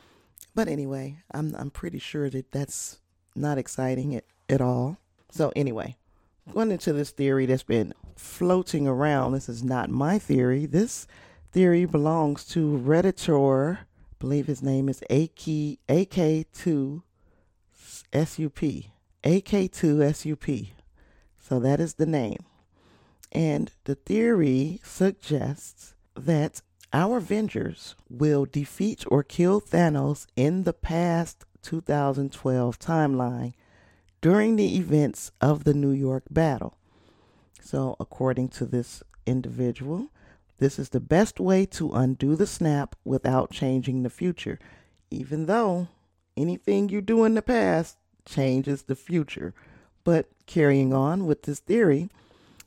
But 0.55 0.69
anyway, 0.69 1.19
I'm, 1.33 1.55
I'm 1.57 1.71
pretty 1.71 1.99
sure 1.99 2.31
that 2.31 2.53
that's 2.53 2.99
not 3.35 3.59
exciting 3.59 4.15
at, 4.15 4.25
at 4.49 4.61
all. 4.61 4.99
So, 5.31 5.53
anyway, 5.57 5.97
going 6.53 6.71
into 6.71 6.93
this 6.93 7.11
theory 7.11 7.47
that's 7.47 7.65
been 7.65 7.93
floating 8.15 8.87
around, 8.87 9.33
this 9.33 9.49
is 9.49 9.65
not 9.65 9.91
my 9.91 10.19
theory. 10.19 10.67
This 10.67 11.09
theory 11.51 11.85
belongs 11.85 12.45
to 12.47 12.81
Redditor, 12.85 13.79
I 13.79 13.81
believe 14.21 14.47
his 14.47 14.63
name 14.63 14.89
is 14.89 15.03
AK2SUP. 15.11 17.03
AK2SUP. 19.25 20.69
So 21.47 21.61
that 21.61 21.79
is 21.79 21.95
the 21.95 22.07
name. 22.07 22.43
And 23.31 23.71
the 23.85 23.97
theory 23.97 24.81
suggests 24.83 25.95
that 26.15 26.63
our 26.91 27.19
Avengers 27.19 27.95
will 28.09 28.47
defeat 28.47 29.05
or 29.09 29.23
kill 29.23 29.61
Thanos 29.61 30.27
in 30.37 30.63
the 30.63 30.73
past 30.73 31.45
2012 31.61 32.79
timeline 32.79 33.53
during 34.23 34.57
the 34.57 34.75
events 34.79 35.33
of 35.43 35.65
the 35.65 35.75
New 35.75 35.91
York 35.91 36.23
battle. 36.31 36.79
So, 37.61 37.95
according 38.01 38.49
to 38.51 38.65
this 38.65 39.03
individual, 39.27 40.09
this 40.57 40.79
is 40.79 40.89
the 40.89 41.01
best 41.01 41.39
way 41.39 41.67
to 41.67 41.93
undo 41.93 42.37
the 42.37 42.47
snap 42.47 42.97
without 43.05 43.51
changing 43.51 44.03
the 44.03 44.09
future, 44.09 44.59
even 45.11 45.45
though 45.45 45.89
anything 46.39 46.89
you 46.89 47.03
do 47.03 47.25
in 47.25 47.35
the 47.35 47.43
past 47.43 47.99
changes 48.25 48.85
the 48.85 48.97
future. 48.97 49.53
But 50.05 50.31
carrying 50.47 50.93
on 50.93 51.27
with 51.27 51.43
this 51.43 51.61
theory, 51.61 52.09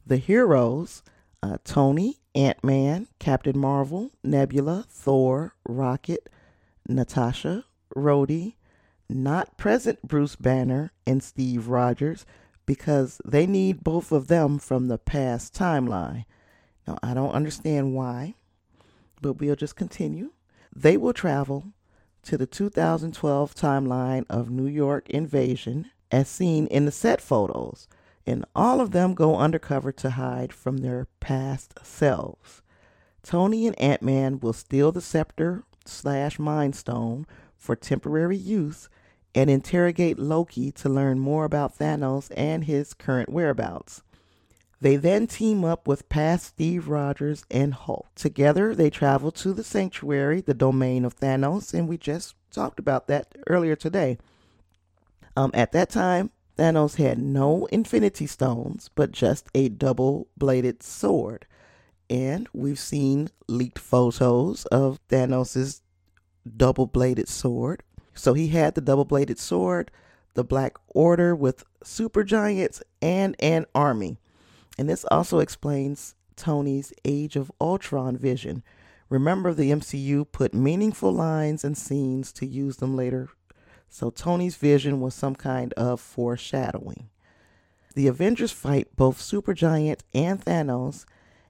the 0.05 0.17
heroes 0.17 1.03
uh, 1.43 1.57
Tony, 1.63 2.17
Ant 2.33 2.63
Man, 2.63 3.07
Captain 3.19 3.57
Marvel, 3.57 4.11
Nebula, 4.23 4.85
Thor, 4.89 5.53
Rocket, 5.67 6.29
Natasha, 6.87 7.65
Rhodey, 7.95 8.55
not 9.09 9.57
present 9.57 10.01
Bruce 10.01 10.35
Banner 10.35 10.91
and 11.05 11.23
Steve 11.23 11.67
Rogers 11.67 12.25
because 12.65 13.21
they 13.23 13.47
need 13.47 13.83
both 13.83 14.11
of 14.11 14.27
them 14.27 14.59
from 14.59 14.87
the 14.87 14.97
past 14.97 15.53
timeline. 15.53 16.25
Now, 16.87 16.97
I 17.01 17.13
don't 17.13 17.31
understand 17.31 17.93
why, 17.93 18.35
but 19.21 19.33
we'll 19.33 19.55
just 19.55 19.75
continue. 19.75 20.31
They 20.75 20.97
will 20.97 21.13
travel 21.13 21.73
to 22.23 22.37
the 22.37 22.45
2012 22.45 23.55
timeline 23.55 24.25
of 24.29 24.49
New 24.49 24.67
York 24.67 25.09
invasion 25.09 25.91
as 26.11 26.27
seen 26.27 26.67
in 26.67 26.85
the 26.85 26.91
set 26.91 27.21
photos, 27.21 27.87
and 28.25 28.45
all 28.55 28.81
of 28.81 28.91
them 28.91 29.13
go 29.13 29.37
undercover 29.37 29.91
to 29.91 30.11
hide 30.11 30.53
from 30.53 30.77
their 30.77 31.07
past 31.19 31.73
selves. 31.83 32.61
Tony 33.23 33.67
and 33.67 33.79
Ant 33.79 34.01
Man 34.01 34.39
will 34.39 34.53
steal 34.53 34.91
the 34.91 35.01
scepter 35.01 35.63
slash 35.85 36.39
Mind 36.39 36.75
Stone 36.75 37.25
for 37.57 37.75
temporary 37.75 38.37
use 38.37 38.89
and 39.35 39.49
interrogate 39.49 40.17
Loki 40.17 40.71
to 40.71 40.89
learn 40.89 41.19
more 41.19 41.45
about 41.45 41.77
Thanos 41.77 42.31
and 42.35 42.65
his 42.65 42.93
current 42.93 43.29
whereabouts. 43.29 44.01
They 44.79 44.95
then 44.95 45.27
team 45.27 45.65
up 45.65 45.87
with 45.87 46.07
past 46.07 46.45
Steve 46.45 46.87
Rogers 46.87 47.43
and 47.49 47.73
Hulk. 47.73 48.07
Together, 48.15 48.75
they 48.75 48.89
travel 48.89 49.31
to 49.31 49.53
the 49.53 49.63
sanctuary, 49.63 50.41
the 50.41 50.53
domain 50.53 51.03
of 51.03 51.15
Thanos, 51.15 51.73
and 51.73 51.87
we 51.87 51.97
just 51.97 52.35
talked 52.51 52.79
about 52.79 53.07
that 53.07 53.33
earlier 53.47 53.75
today. 53.75 54.17
Um, 55.37 55.51
at 55.53 55.71
that 55.73 55.91
time, 55.91 56.31
Thanos 56.57 56.95
had 56.95 57.19
no 57.19 57.67
Infinity 57.67 58.25
Stones, 58.25 58.89
but 58.95 59.11
just 59.11 59.49
a 59.53 59.69
double 59.69 60.29
bladed 60.35 60.81
sword. 60.81 61.45
And 62.09 62.49
we've 62.53 62.79
seen 62.79 63.29
leaked 63.47 63.77
photos 63.77 64.65
of 64.65 64.99
Thanos' 65.09 65.81
double 66.57 66.87
bladed 66.87 67.29
sword. 67.29 67.83
So 68.15 68.33
he 68.33 68.47
had 68.47 68.73
the 68.73 68.81
double 68.81 69.05
bladed 69.05 69.37
sword, 69.37 69.91
the 70.33 70.43
Black 70.43 70.75
Order 70.87 71.35
with 71.35 71.63
super 71.83 72.23
giants, 72.23 72.81
and 72.99 73.35
an 73.37 73.67
army. 73.75 74.17
And 74.79 74.89
this 74.89 75.05
also 75.11 75.37
explains 75.37 76.15
Tony's 76.35 76.91
Age 77.05 77.35
of 77.35 77.51
Ultron 77.61 78.17
vision. 78.17 78.63
Remember, 79.07 79.53
the 79.53 79.69
MCU 79.69 80.25
put 80.31 80.55
meaningful 80.55 81.11
lines 81.11 81.63
and 81.63 81.77
scenes 81.77 82.33
to 82.33 82.47
use 82.47 82.77
them 82.77 82.95
later. 82.95 83.29
So 83.89 84.09
Tony's 84.09 84.55
vision 84.55 84.99
was 85.01 85.13
some 85.13 85.35
kind 85.35 85.73
of 85.73 85.99
foreshadowing. 85.99 87.09
The 87.95 88.07
Avengers 88.07 88.51
fight 88.51 88.95
both 88.95 89.19
Supergiant 89.19 90.01
and 90.13 90.43
Thanos 90.43 91.05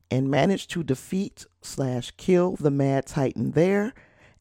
and 0.10 0.32
manage 0.32 0.68
to 0.70 0.84
defeat 0.84 1.46
slash 1.62 2.12
kill 2.12 2.56
the 2.56 2.72
Mad 2.72 3.06
Titan 3.06 3.52
there. 3.52 3.94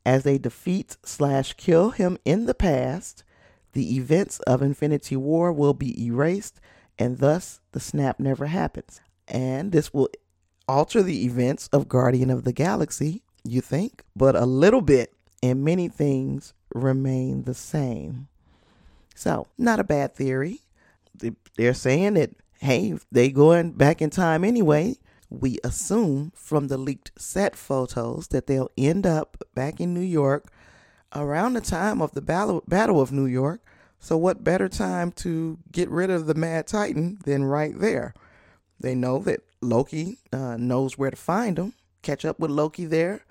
As 0.04 0.22
they 0.22 0.38
defeat 0.38 0.96
slash 1.04 1.54
kill 1.54 1.90
him 1.90 2.16
in 2.24 2.46
the 2.46 2.54
past, 2.54 3.24
the 3.72 3.96
events 3.96 4.38
of 4.40 4.62
Infinity 4.62 5.16
War 5.16 5.52
will 5.52 5.74
be 5.74 6.00
erased 6.04 6.60
and 6.98 7.18
thus 7.18 7.60
the 7.72 7.80
snap 7.80 8.20
never 8.20 8.46
happens. 8.46 9.00
And 9.28 9.72
this 9.72 9.92
will 9.92 10.08
alter 10.68 11.02
the 11.02 11.24
events 11.24 11.68
of 11.72 11.88
Guardian 11.88 12.30
of 12.30 12.44
the 12.44 12.52
Galaxy, 12.52 13.22
you 13.44 13.60
think, 13.60 14.02
but 14.14 14.34
a 14.34 14.46
little 14.46 14.80
bit, 14.80 15.12
and 15.42 15.64
many 15.64 15.88
things 15.88 16.54
remain 16.74 17.44
the 17.44 17.54
same. 17.54 18.28
So, 19.14 19.46
not 19.56 19.80
a 19.80 19.84
bad 19.84 20.14
theory. 20.14 20.60
They're 21.56 21.74
saying 21.74 22.14
that, 22.14 22.30
hey, 22.60 22.98
they 23.10 23.30
going 23.30 23.72
back 23.72 24.02
in 24.02 24.10
time 24.10 24.44
anyway. 24.44 24.96
We 25.30 25.58
assume 25.64 26.32
from 26.36 26.68
the 26.68 26.78
leaked 26.78 27.12
set 27.16 27.56
photos 27.56 28.28
that 28.28 28.46
they'll 28.46 28.70
end 28.76 29.06
up 29.06 29.42
back 29.54 29.80
in 29.80 29.94
New 29.94 30.00
York 30.00 30.46
around 31.14 31.54
the 31.54 31.60
time 31.60 32.00
of 32.00 32.12
the 32.12 32.20
Battle, 32.20 32.62
Battle 32.66 33.00
of 33.00 33.10
New 33.10 33.26
York 33.26 33.60
so, 33.98 34.16
what 34.16 34.44
better 34.44 34.68
time 34.68 35.10
to 35.12 35.58
get 35.72 35.90
rid 35.90 36.10
of 36.10 36.26
the 36.26 36.34
Mad 36.34 36.66
Titan 36.66 37.18
than 37.24 37.44
right 37.44 37.76
there? 37.76 38.14
They 38.78 38.94
know 38.94 39.18
that 39.20 39.40
Loki 39.60 40.18
uh, 40.32 40.56
knows 40.58 40.98
where 40.98 41.10
to 41.10 41.16
find 41.16 41.58
him. 41.58 41.72
Catch 42.02 42.24
up 42.24 42.38
with 42.38 42.50
Loki 42.50 42.84
there, 42.84 43.22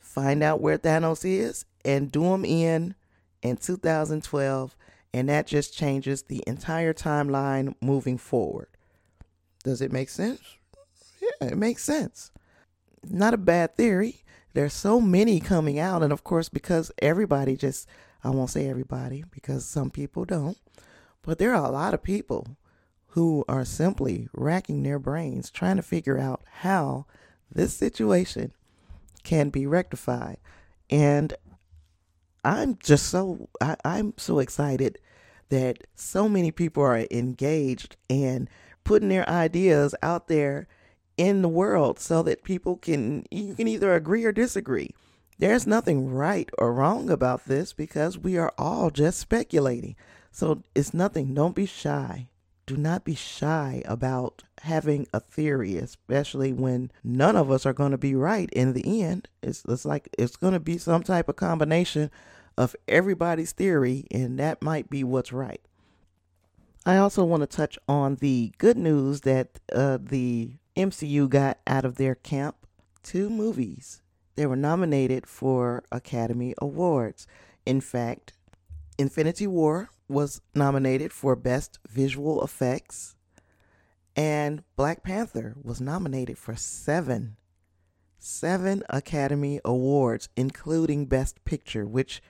find 0.00 0.42
out 0.42 0.60
where 0.60 0.78
Thanos 0.78 1.22
is, 1.24 1.66
and 1.84 2.12
do 2.12 2.22
them 2.22 2.44
in 2.44 2.94
in 3.42 3.56
2012. 3.56 4.76
And 5.14 5.28
that 5.28 5.46
just 5.46 5.76
changes 5.76 6.22
the 6.22 6.42
entire 6.46 6.94
timeline 6.94 7.74
moving 7.80 8.16
forward. 8.16 8.68
Does 9.62 9.82
it 9.82 9.92
make 9.92 10.08
sense? 10.08 10.40
Yeah, 11.20 11.48
it 11.48 11.58
makes 11.58 11.84
sense. 11.84 12.30
Not 13.04 13.34
a 13.34 13.38
bad 13.38 13.76
theory. 13.76 14.22
There's 14.54 14.72
so 14.72 15.00
many 15.00 15.40
coming 15.40 15.78
out, 15.78 16.02
and 16.02 16.12
of 16.12 16.24
course, 16.24 16.48
because 16.48 16.92
everybody 17.00 17.56
just 17.56 17.88
I 18.24 18.30
won't 18.30 18.50
say 18.50 18.68
everybody 18.68 19.24
because 19.30 19.64
some 19.64 19.90
people 19.90 20.24
don't, 20.24 20.58
but 21.22 21.38
there 21.38 21.54
are 21.54 21.64
a 21.64 21.72
lot 21.72 21.94
of 21.94 22.02
people 22.02 22.56
who 23.08 23.44
are 23.48 23.64
simply 23.64 24.28
racking 24.32 24.82
their 24.82 24.98
brains 24.98 25.50
trying 25.50 25.76
to 25.76 25.82
figure 25.82 26.18
out 26.18 26.42
how 26.60 27.06
this 27.50 27.74
situation 27.74 28.52
can 29.24 29.50
be 29.50 29.66
rectified. 29.66 30.38
And 30.88 31.34
I'm 32.44 32.78
just 32.82 33.06
so 33.06 33.48
I, 33.60 33.76
I'm 33.84 34.14
so 34.16 34.38
excited 34.38 34.98
that 35.48 35.84
so 35.94 36.28
many 36.28 36.50
people 36.50 36.82
are 36.82 37.06
engaged 37.10 37.96
and 38.08 38.48
putting 38.84 39.08
their 39.08 39.28
ideas 39.28 39.94
out 40.02 40.28
there 40.28 40.66
in 41.16 41.42
the 41.42 41.48
world 41.48 41.98
so 41.98 42.22
that 42.22 42.42
people 42.42 42.76
can 42.76 43.24
you 43.30 43.54
can 43.54 43.68
either 43.68 43.94
agree 43.94 44.24
or 44.24 44.32
disagree. 44.32 44.94
There's 45.38 45.66
nothing 45.66 46.10
right 46.10 46.48
or 46.58 46.72
wrong 46.72 47.10
about 47.10 47.46
this 47.46 47.72
because 47.72 48.18
we 48.18 48.36
are 48.36 48.52
all 48.58 48.90
just 48.90 49.18
speculating. 49.18 49.96
So 50.30 50.62
it's 50.74 50.94
nothing. 50.94 51.34
Don't 51.34 51.54
be 51.54 51.66
shy. 51.66 52.28
Do 52.72 52.78
not 52.78 53.04
be 53.04 53.14
shy 53.14 53.82
about 53.84 54.44
having 54.62 55.06
a 55.12 55.20
theory, 55.20 55.76
especially 55.76 56.54
when 56.54 56.90
none 57.04 57.36
of 57.36 57.50
us 57.50 57.66
are 57.66 57.74
going 57.74 57.90
to 57.90 57.98
be 57.98 58.14
right 58.14 58.48
in 58.50 58.72
the 58.72 59.02
end. 59.02 59.28
It's, 59.42 59.62
it's 59.68 59.84
like 59.84 60.08
it's 60.16 60.36
going 60.36 60.54
to 60.54 60.60
be 60.60 60.78
some 60.78 61.02
type 61.02 61.28
of 61.28 61.36
combination 61.36 62.10
of 62.56 62.74
everybody's 62.88 63.52
theory, 63.52 64.06
and 64.10 64.38
that 64.38 64.62
might 64.62 64.88
be 64.88 65.04
what's 65.04 65.34
right. 65.34 65.60
I 66.86 66.96
also 66.96 67.24
want 67.24 67.42
to 67.42 67.46
touch 67.46 67.78
on 67.86 68.14
the 68.16 68.54
good 68.56 68.78
news 68.78 69.20
that 69.20 69.58
uh, 69.70 69.98
the 70.00 70.52
MCU 70.74 71.28
got 71.28 71.58
out 71.66 71.84
of 71.84 71.96
their 71.96 72.14
camp 72.14 72.56
two 73.02 73.28
movies 73.28 74.00
they 74.34 74.46
were 74.46 74.56
nominated 74.56 75.26
for 75.26 75.84
Academy 75.92 76.54
Awards. 76.56 77.26
In 77.66 77.82
fact, 77.82 78.32
Infinity 78.96 79.46
War 79.46 79.90
was 80.08 80.40
nominated 80.54 81.12
for 81.12 81.36
Best 81.36 81.78
Visual 81.88 82.42
Effects, 82.42 83.16
and 84.14 84.62
Black 84.76 85.02
Panther 85.02 85.54
was 85.62 85.80
nominated 85.80 86.36
for 86.38 86.54
seven, 86.54 87.36
seven 88.18 88.82
Academy 88.90 89.60
Awards, 89.64 90.28
including 90.36 91.06
Best 91.06 91.44
Picture, 91.44 91.86
which 91.86 92.22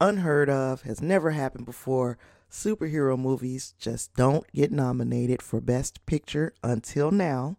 unheard 0.00 0.50
of, 0.50 0.82
has 0.82 1.00
never 1.00 1.30
happened 1.30 1.64
before. 1.64 2.18
Superhero 2.50 3.18
movies 3.18 3.74
just 3.78 4.12
don't 4.14 4.50
get 4.52 4.72
nominated 4.72 5.40
for 5.40 5.60
Best 5.60 6.04
Picture 6.06 6.52
until 6.62 7.10
now. 7.10 7.56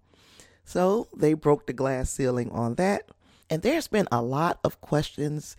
So 0.65 1.07
they 1.15 1.33
broke 1.33 1.65
the 1.65 1.73
glass 1.73 2.09
ceiling 2.09 2.51
on 2.51 2.75
that. 2.75 3.09
And 3.49 3.61
there's 3.61 3.87
been 3.87 4.07
a 4.11 4.21
lot 4.21 4.59
of 4.63 4.81
questions 4.81 5.55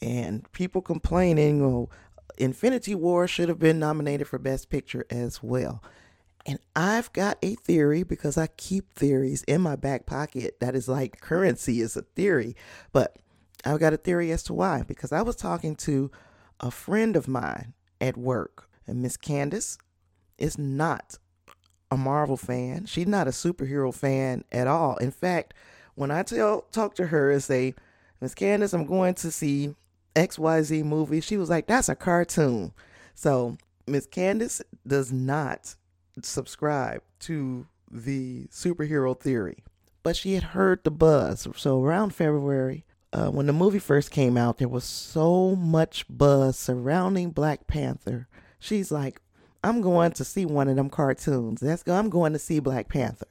and 0.00 0.50
people 0.52 0.82
complaining, 0.82 1.62
oh, 1.62 1.88
Infinity 2.36 2.94
War 2.94 3.26
should 3.26 3.48
have 3.48 3.58
been 3.58 3.78
nominated 3.78 4.28
for 4.28 4.38
Best 4.38 4.70
Picture 4.70 5.06
as 5.10 5.42
well. 5.42 5.82
And 6.44 6.60
I've 6.76 7.12
got 7.12 7.38
a 7.42 7.56
theory 7.56 8.04
because 8.04 8.38
I 8.38 8.46
keep 8.46 8.94
theories 8.94 9.42
in 9.44 9.60
my 9.60 9.74
back 9.74 10.06
pocket 10.06 10.60
that 10.60 10.76
is 10.76 10.88
like 10.88 11.20
currency 11.20 11.80
is 11.80 11.96
a 11.96 12.02
theory. 12.02 12.54
But 12.92 13.16
I've 13.64 13.80
got 13.80 13.92
a 13.92 13.96
theory 13.96 14.30
as 14.30 14.44
to 14.44 14.54
why. 14.54 14.84
Because 14.86 15.10
I 15.10 15.22
was 15.22 15.34
talking 15.34 15.74
to 15.76 16.10
a 16.60 16.70
friend 16.70 17.16
of 17.16 17.26
mine 17.26 17.74
at 18.00 18.16
work, 18.16 18.68
and 18.86 19.02
Miss 19.02 19.16
Candace 19.16 19.76
is 20.38 20.56
not 20.56 21.18
a 21.90 21.96
Marvel 21.96 22.36
fan. 22.36 22.86
She's 22.86 23.08
not 23.08 23.26
a 23.26 23.32
superhero 23.32 23.92
fan 23.92 24.44
at 24.52 24.66
all. 24.66 24.96
In 24.98 25.10
fact, 25.10 25.54
when 25.94 26.10
I 26.10 26.22
tell 26.22 26.62
talk 26.72 26.94
to 26.96 27.06
her 27.08 27.32
and 27.32 27.42
say, 27.42 27.74
Miss 28.20 28.34
Candace, 28.34 28.72
I'm 28.72 28.86
going 28.86 29.14
to 29.14 29.30
see 29.30 29.74
XYZ 30.16 30.84
movie, 30.84 31.20
she 31.20 31.36
was 31.36 31.50
like, 31.50 31.66
That's 31.66 31.88
a 31.88 31.94
cartoon. 31.94 32.72
So 33.14 33.56
Miss 33.86 34.06
Candace 34.06 34.62
does 34.86 35.12
not 35.12 35.76
subscribe 36.22 37.02
to 37.20 37.66
the 37.90 38.46
superhero 38.50 39.18
theory. 39.18 39.62
But 40.02 40.16
she 40.16 40.34
had 40.34 40.42
heard 40.42 40.84
the 40.84 40.90
buzz. 40.90 41.46
So 41.56 41.82
around 41.82 42.14
February, 42.14 42.84
uh, 43.12 43.30
when 43.30 43.46
the 43.46 43.52
movie 43.52 43.78
first 43.78 44.10
came 44.10 44.36
out, 44.36 44.58
there 44.58 44.68
was 44.68 44.84
so 44.84 45.56
much 45.56 46.04
buzz 46.08 46.58
surrounding 46.58 47.30
Black 47.30 47.66
Panther. 47.66 48.28
She's 48.58 48.90
like, 48.90 49.20
I'm 49.64 49.80
going 49.80 50.12
to 50.12 50.24
see 50.24 50.44
one 50.44 50.68
of 50.68 50.76
them 50.76 50.90
cartoons. 50.90 51.60
That's 51.60 51.86
I'm 51.88 52.10
going 52.10 52.32
to 52.32 52.38
see 52.38 52.60
Black 52.60 52.88
Panther. 52.88 53.26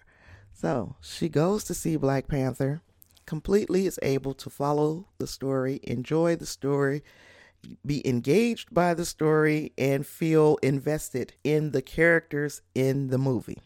So 0.51 0.95
she 1.01 1.29
goes 1.29 1.63
to 1.65 1.73
see 1.73 1.97
Black 1.97 2.27
Panther, 2.27 2.81
completely 3.25 3.85
is 3.85 3.99
able 4.01 4.33
to 4.35 4.49
follow 4.49 5.07
the 5.17 5.27
story, 5.27 5.79
enjoy 5.83 6.35
the 6.35 6.45
story, 6.45 7.03
be 7.85 8.07
engaged 8.07 8.73
by 8.73 8.93
the 8.93 9.05
story, 9.05 9.73
and 9.77 10.05
feel 10.05 10.57
invested 10.61 11.33
in 11.43 11.71
the 11.71 11.81
characters 11.81 12.61
in 12.73 13.07
the 13.07 13.17
movie. 13.17 13.59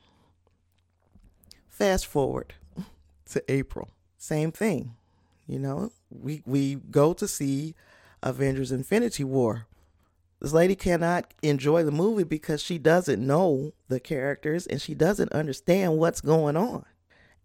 Fast 1.67 2.05
forward 2.05 2.53
to 3.31 3.43
April. 3.51 3.89
Same 4.17 4.51
thing. 4.51 4.95
You 5.47 5.59
know, 5.59 5.91
we, 6.09 6.43
we 6.45 6.75
go 6.75 7.13
to 7.13 7.27
see 7.27 7.75
Avengers 8.21 8.71
Infinity 8.71 9.23
War. 9.23 9.65
This 10.39 10.53
lady 10.53 10.75
cannot 10.75 11.33
enjoy 11.41 11.83
the 11.83 11.91
movie 11.91 12.23
because 12.23 12.61
she 12.61 12.77
doesn't 12.77 13.25
know 13.25 13.73
the 13.89 13.99
characters 13.99 14.67
and 14.67 14.81
she 14.81 14.93
doesn't 14.93 15.33
understand 15.33 15.97
what's 15.97 16.21
going 16.21 16.55
on. 16.55 16.85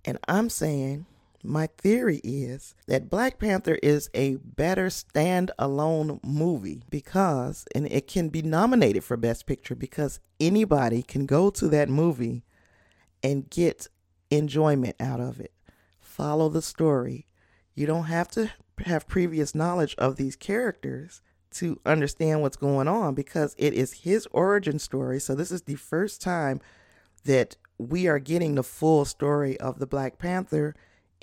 And 0.04 0.18
I'm 0.28 0.48
saying 0.48 1.06
my 1.44 1.68
theory 1.78 2.20
is 2.24 2.74
that 2.86 3.10
Black 3.10 3.38
Panther 3.38 3.78
is 3.82 4.08
a 4.14 4.36
better 4.36 4.86
standalone 4.86 6.22
movie 6.24 6.82
because, 6.88 7.66
and 7.74 7.90
it 7.92 8.06
can 8.06 8.30
be 8.30 8.42
nominated 8.42 9.04
for 9.04 9.16
Best 9.16 9.46
Picture 9.46 9.74
because 9.74 10.20
anybody 10.40 11.02
can 11.02 11.26
go 11.26 11.50
to 11.50 11.68
that 11.68 11.88
movie 11.88 12.44
and 13.22 13.50
get 13.50 13.88
enjoyment 14.30 14.96
out 14.98 15.20
of 15.20 15.38
it. 15.38 15.52
Follow 16.00 16.48
the 16.48 16.62
story. 16.62 17.26
You 17.74 17.86
don't 17.86 18.04
have 18.04 18.28
to 18.32 18.50
have 18.86 19.06
previous 19.06 19.54
knowledge 19.54 19.94
of 19.98 20.16
these 20.16 20.36
characters 20.36 21.20
to 21.52 21.78
understand 21.84 22.42
what's 22.42 22.56
going 22.56 22.88
on 22.88 23.14
because 23.14 23.54
it 23.58 23.74
is 23.74 23.92
his 23.92 24.26
origin 24.32 24.78
story. 24.78 25.20
So, 25.20 25.34
this 25.34 25.52
is 25.52 25.62
the 25.62 25.76
first 25.76 26.20
time 26.20 26.60
that 27.24 27.56
we 27.78 28.06
are 28.06 28.18
getting 28.18 28.54
the 28.54 28.62
full 28.62 29.04
story 29.04 29.58
of 29.60 29.78
the 29.78 29.86
Black 29.86 30.18
Panther 30.18 30.74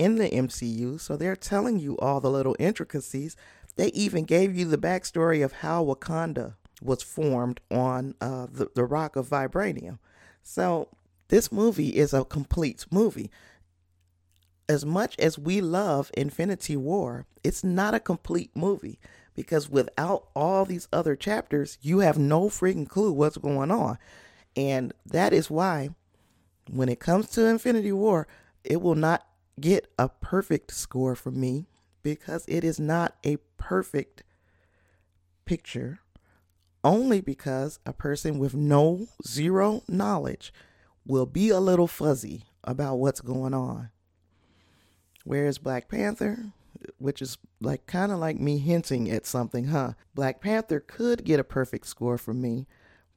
in 0.01 0.15
the 0.15 0.29
MCU. 0.29 0.99
So, 0.99 1.15
they're 1.15 1.35
telling 1.35 1.77
you 1.77 1.97
all 1.99 2.19
the 2.19 2.31
little 2.31 2.55
intricacies. 2.57 3.35
They 3.75 3.87
even 3.89 4.23
gave 4.25 4.55
you 4.55 4.65
the 4.65 4.77
backstory 4.77 5.45
of 5.45 5.53
how 5.53 5.85
Wakanda 5.85 6.55
was 6.81 7.03
formed 7.03 7.61
on 7.69 8.15
uh, 8.19 8.47
the, 8.51 8.69
the 8.73 8.85
rock 8.85 9.15
of 9.15 9.29
vibranium. 9.29 9.99
So, 10.41 10.89
this 11.27 11.51
movie 11.51 11.89
is 11.89 12.13
a 12.13 12.25
complete 12.25 12.85
movie. 12.89 13.29
As 14.67 14.85
much 14.85 15.17
as 15.19 15.37
we 15.37 15.61
love 15.61 16.09
Infinity 16.15 16.75
War, 16.75 17.27
it's 17.43 17.63
not 17.63 17.93
a 17.93 17.99
complete 17.99 18.51
movie 18.55 18.99
because 19.35 19.69
without 19.69 20.27
all 20.35 20.65
these 20.65 20.87
other 20.91 21.15
chapters, 21.15 21.77
you 21.81 21.99
have 21.99 22.17
no 22.17 22.49
freaking 22.49 22.87
clue 22.87 23.11
what's 23.11 23.37
going 23.37 23.71
on. 23.71 23.97
And 24.55 24.93
that 25.05 25.31
is 25.33 25.49
why, 25.49 25.89
when 26.69 26.89
it 26.89 26.99
comes 26.99 27.29
to 27.31 27.45
Infinity 27.45 27.91
War, 27.91 28.27
it 28.63 28.81
will 28.81 28.95
not 28.95 29.25
get 29.61 29.91
a 29.97 30.09
perfect 30.09 30.71
score 30.71 31.15
from 31.15 31.39
me 31.39 31.67
because 32.03 32.45
it 32.47 32.63
is 32.63 32.79
not 32.79 33.15
a 33.23 33.37
perfect 33.57 34.23
picture 35.45 35.99
only 36.83 37.21
because 37.21 37.79
a 37.85 37.93
person 37.93 38.39
with 38.39 38.55
no 38.55 39.07
zero 39.25 39.83
knowledge 39.87 40.51
will 41.05 41.25
be 41.25 41.49
a 41.49 41.59
little 41.59 41.87
fuzzy 41.87 42.45
about 42.63 42.95
what's 42.95 43.21
going 43.21 43.53
on. 43.53 43.89
Whereas 45.23 45.59
Black 45.59 45.87
Panther, 45.87 46.45
which 46.97 47.21
is 47.21 47.37
like 47.59 47.85
kind 47.85 48.11
of 48.11 48.19
like 48.19 48.39
me 48.39 48.57
hinting 48.57 49.09
at 49.11 49.25
something, 49.25 49.67
huh? 49.67 49.93
Black 50.15 50.41
Panther 50.41 50.79
could 50.79 51.23
get 51.23 51.39
a 51.39 51.43
perfect 51.43 51.85
score 51.85 52.17
from 52.17 52.41
me 52.41 52.67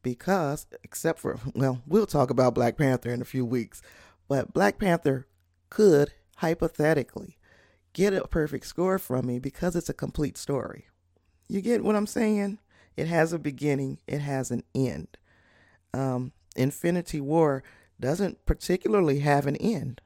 because, 0.03 0.67
except 0.83 1.19
for, 1.19 1.39
well, 1.55 1.83
we'll 1.87 2.07
talk 2.07 2.29
about 2.29 2.55
Black 2.55 2.77
Panther 2.77 3.11
in 3.11 3.23
a 3.23 3.27
few 3.27 3.45
weeks, 3.45 3.81
but 4.29 4.53
Black 4.53 4.79
Panther 4.79 5.27
could 5.71 6.13
hypothetically 6.37 7.39
get 7.93 8.13
a 8.13 8.27
perfect 8.27 8.67
score 8.67 8.99
from 8.99 9.27
me 9.27 9.39
because 9.39 9.75
it's 9.77 9.89
a 9.89 9.95
complete 9.95 10.37
story. 10.37 10.89
You 11.49 11.61
get 11.61 11.85
what 11.85 11.97
I'm 11.97 12.07
saying? 12.07 12.59
It 12.97 13.07
has 13.07 13.33
a 13.33 13.39
beginning, 13.39 13.99
it 14.07 14.21
has 14.21 14.51
an 14.51 14.63
end. 14.75 15.17
Um, 15.93 16.33
Infinity 16.57 17.21
War 17.21 17.63
doesn't 17.99 18.45
particularly 18.47 19.21
have 19.21 19.47
an 19.47 19.57
end, 19.57 20.01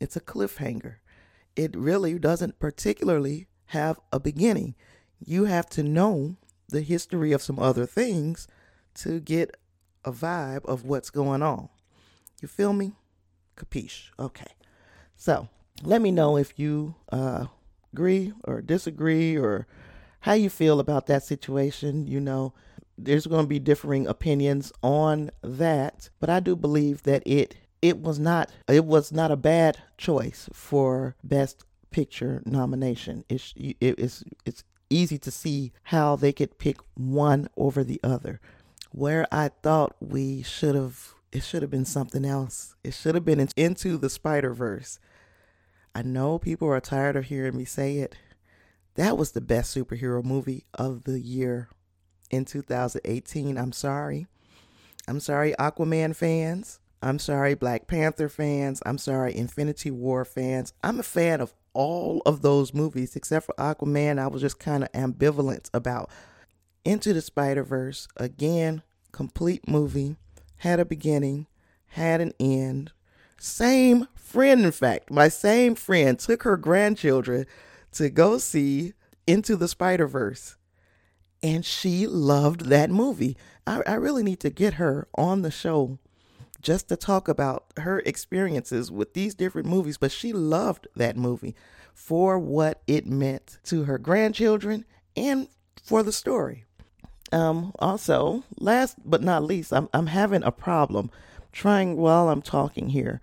it's 0.00 0.16
a 0.16 0.20
cliffhanger. 0.20 0.96
It 1.56 1.76
really 1.76 2.18
doesn't 2.18 2.58
particularly 2.58 3.48
have 3.66 3.98
a 4.12 4.20
beginning. 4.20 4.74
You 5.18 5.44
have 5.44 5.68
to 5.70 5.82
know 5.82 6.36
the 6.68 6.80
history 6.80 7.32
of 7.32 7.42
some 7.42 7.58
other 7.58 7.86
things 7.86 8.46
to 8.94 9.20
get 9.20 9.56
a 10.04 10.12
vibe 10.12 10.64
of 10.64 10.84
what's 10.84 11.10
going 11.10 11.42
on. 11.42 11.68
You 12.40 12.48
feel 12.48 12.72
me? 12.72 12.92
Capiche. 13.56 14.10
Okay. 14.18 14.52
So 15.16 15.48
let 15.82 16.02
me 16.02 16.10
know 16.10 16.36
if 16.36 16.58
you 16.58 16.94
uh, 17.10 17.46
agree 17.92 18.32
or 18.44 18.60
disagree 18.60 19.36
or 19.36 19.66
how 20.20 20.32
you 20.32 20.50
feel 20.50 20.80
about 20.80 21.06
that 21.06 21.22
situation. 21.22 22.06
You 22.06 22.20
know, 22.20 22.52
there's 22.98 23.26
going 23.26 23.44
to 23.44 23.48
be 23.48 23.58
differing 23.58 24.06
opinions 24.06 24.72
on 24.82 25.30
that, 25.42 26.10
but 26.20 26.30
I 26.30 26.40
do 26.40 26.56
believe 26.56 27.02
that 27.04 27.22
it 27.26 27.56
it 27.82 27.98
was 27.98 28.18
not 28.18 28.50
it 28.68 28.84
was 28.84 29.10
not 29.10 29.30
a 29.30 29.36
bad 29.36 29.78
choice 29.96 30.48
for 30.52 31.16
best 31.24 31.64
picture 31.90 32.42
nomination. 32.44 33.24
It's 33.28 33.54
it 33.56 33.76
is 33.80 34.24
it's 34.44 34.64
easy 34.90 35.18
to 35.18 35.30
see 35.30 35.72
how 35.84 36.16
they 36.16 36.32
could 36.32 36.58
pick 36.58 36.78
one 36.94 37.48
over 37.56 37.82
the 37.82 38.00
other. 38.02 38.40
Where 38.92 39.26
I 39.32 39.48
thought 39.48 39.96
we 40.00 40.42
should 40.42 40.74
have 40.74 41.14
it 41.32 41.44
should 41.44 41.62
have 41.62 41.70
been 41.70 41.84
something 41.84 42.24
else. 42.24 42.74
It 42.82 42.92
should 42.92 43.14
have 43.14 43.24
been 43.24 43.48
into 43.56 43.96
the 43.96 44.10
Spider 44.10 44.52
Verse. 44.52 44.98
I 45.94 46.02
know 46.02 46.38
people 46.38 46.68
are 46.68 46.80
tired 46.80 47.16
of 47.16 47.26
hearing 47.26 47.56
me 47.56 47.64
say 47.64 47.98
it, 47.98 48.14
that 48.94 49.16
was 49.16 49.32
the 49.32 49.40
best 49.40 49.74
superhero 49.74 50.22
movie 50.22 50.64
of 50.74 51.04
the 51.04 51.20
year 51.20 51.68
in 52.30 52.44
2018. 52.44 53.56
I'm 53.56 53.72
sorry. 53.72 54.26
I'm 55.08 55.20
sorry, 55.20 55.54
Aquaman 55.58 56.14
fans. 56.14 56.80
I'm 57.02 57.18
sorry, 57.18 57.54
Black 57.54 57.86
Panther 57.86 58.28
fans. 58.28 58.82
I'm 58.84 58.98
sorry, 58.98 59.34
Infinity 59.34 59.90
War 59.90 60.24
fans. 60.24 60.72
I'm 60.82 61.00
a 61.00 61.04
fan 61.04 61.40
of 61.40 61.54
all 61.72 62.20
of 62.26 62.42
those 62.42 62.74
movies 62.74 63.16
except 63.16 63.46
for 63.46 63.54
Aquaman. 63.58 64.18
I 64.18 64.26
was 64.26 64.42
just 64.42 64.58
kind 64.58 64.84
of 64.84 64.92
ambivalent 64.92 65.70
about 65.72 66.10
Into 66.84 67.12
the 67.12 67.22
Spider 67.22 67.62
Verse. 67.62 68.06
Again, 68.16 68.82
complete 69.12 69.66
movie, 69.66 70.16
had 70.58 70.78
a 70.78 70.84
beginning, 70.84 71.46
had 71.88 72.20
an 72.20 72.32
end. 72.38 72.92
Same 73.42 74.06
friend, 74.14 74.66
in 74.66 74.70
fact, 74.70 75.10
my 75.10 75.28
same 75.28 75.74
friend 75.74 76.18
took 76.18 76.42
her 76.42 76.58
grandchildren 76.58 77.46
to 77.92 78.10
go 78.10 78.36
see 78.36 78.92
Into 79.26 79.56
the 79.56 79.66
Spider 79.66 80.06
Verse. 80.06 80.56
And 81.42 81.64
she 81.64 82.06
loved 82.06 82.66
that 82.66 82.90
movie. 82.90 83.38
I, 83.66 83.80
I 83.86 83.94
really 83.94 84.22
need 84.22 84.40
to 84.40 84.50
get 84.50 84.74
her 84.74 85.08
on 85.14 85.40
the 85.40 85.50
show 85.50 85.98
just 86.60 86.90
to 86.90 86.96
talk 86.96 87.28
about 87.28 87.64
her 87.78 88.00
experiences 88.00 88.92
with 88.92 89.14
these 89.14 89.34
different 89.34 89.66
movies. 89.66 89.96
But 89.96 90.12
she 90.12 90.34
loved 90.34 90.86
that 90.94 91.16
movie 91.16 91.56
for 91.94 92.38
what 92.38 92.82
it 92.86 93.06
meant 93.06 93.56
to 93.64 93.84
her 93.84 93.96
grandchildren 93.96 94.84
and 95.16 95.48
for 95.82 96.02
the 96.02 96.12
story. 96.12 96.66
Um, 97.32 97.72
also, 97.78 98.44
last 98.58 98.98
but 99.02 99.22
not 99.22 99.44
least, 99.44 99.72
I'm, 99.72 99.88
I'm 99.94 100.08
having 100.08 100.42
a 100.42 100.52
problem 100.52 101.10
trying 101.52 101.96
while 101.96 102.28
I'm 102.28 102.42
talking 102.42 102.90
here 102.90 103.22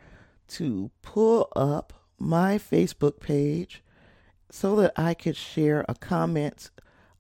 to 0.49 0.91
pull 1.01 1.51
up 1.55 1.93
my 2.19 2.57
Facebook 2.57 3.19
page 3.19 3.83
so 4.49 4.75
that 4.77 4.93
I 4.95 5.13
could 5.13 5.35
share 5.35 5.85
a 5.87 5.95
comment 5.95 6.71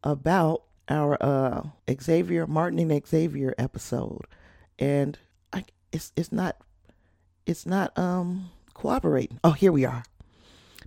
about 0.03 0.63
our 0.89 1.17
uh, 1.21 1.63
Xavier 2.01 2.47
Martin 2.47 2.79
and 2.79 3.07
Xavier 3.07 3.53
episode, 3.57 4.25
and 4.79 5.19
I, 5.51 5.65
it's 5.91 6.13
it's 6.15 6.31
not 6.31 6.55
it's 7.45 7.65
not 7.65 7.97
um 7.97 8.51
cooperating. 8.73 9.39
Oh, 9.43 9.51
here 9.51 9.71
we 9.73 9.83
are, 9.83 10.03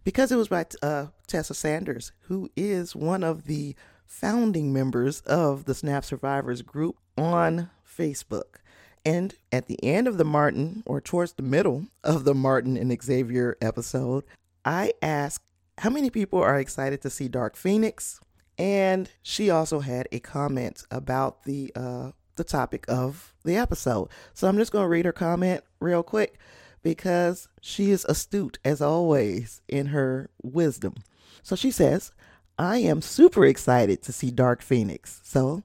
because 0.03 0.33
it 0.33 0.37
was 0.37 0.49
by 0.49 0.65
uh, 0.83 1.09
Tessa 1.27 1.53
Sanders, 1.53 2.13
who 2.23 2.51
is 2.57 2.97
one 2.97 3.23
of 3.23 3.45
the 3.45 3.77
founding 4.07 4.73
members 4.73 5.21
of 5.21 5.67
the 5.67 5.75
Snap 5.75 6.05
Survivors 6.05 6.63
group 6.63 6.97
on 7.19 7.69
Facebook. 7.87 8.60
And 9.05 9.35
at 9.51 9.67
the 9.67 9.83
end 9.83 10.07
of 10.07 10.19
the 10.19 10.25
Martin, 10.25 10.83
or 10.87 11.01
towards 11.01 11.33
the 11.33 11.43
middle 11.43 11.87
of 12.05 12.25
the 12.25 12.35
Martin 12.35 12.77
and 12.77 13.03
Xavier 13.03 13.57
episode, 13.61 14.25
I 14.65 14.93
asked 15.01 15.45
how 15.79 15.89
many 15.89 16.11
people 16.11 16.43
are 16.43 16.61
excited 16.61 17.01
to 17.03 17.11
see 17.11 17.29
Dark 17.29 17.57
Phoenix? 17.57 18.21
And 18.59 19.11
she 19.23 19.49
also 19.49 19.81
had 19.81 20.07
a 20.13 20.21
comment 20.21 20.85
about 20.91 21.45
the 21.45 21.73
uh, 21.75 22.11
the 22.37 22.45
topic 22.45 22.85
of 22.89 23.35
the 23.45 23.57
episode. 23.57 24.11
So 24.35 24.47
I'm 24.47 24.59
just 24.59 24.73
going 24.73 24.85
to 24.85 24.89
read 24.89 25.07
her 25.07 25.13
comment 25.13 25.65
real 25.81 26.03
quick 26.03 26.39
because 26.83 27.49
she 27.63 27.91
is 27.91 28.05
astute 28.07 28.59
as 28.65 28.83
always 28.83 29.63
in 29.69 29.87
her 29.87 30.29
wisdom. 30.43 30.97
So 31.43 31.57
she 31.57 31.71
says, 31.71 32.13
"I 32.59 32.79
am 32.79 33.01
super 33.01 33.47
excited 33.47 34.03
to 34.03 34.13
see 34.13 34.31
Dark 34.31 34.61
Phoenix." 34.61 35.21
So 35.25 35.63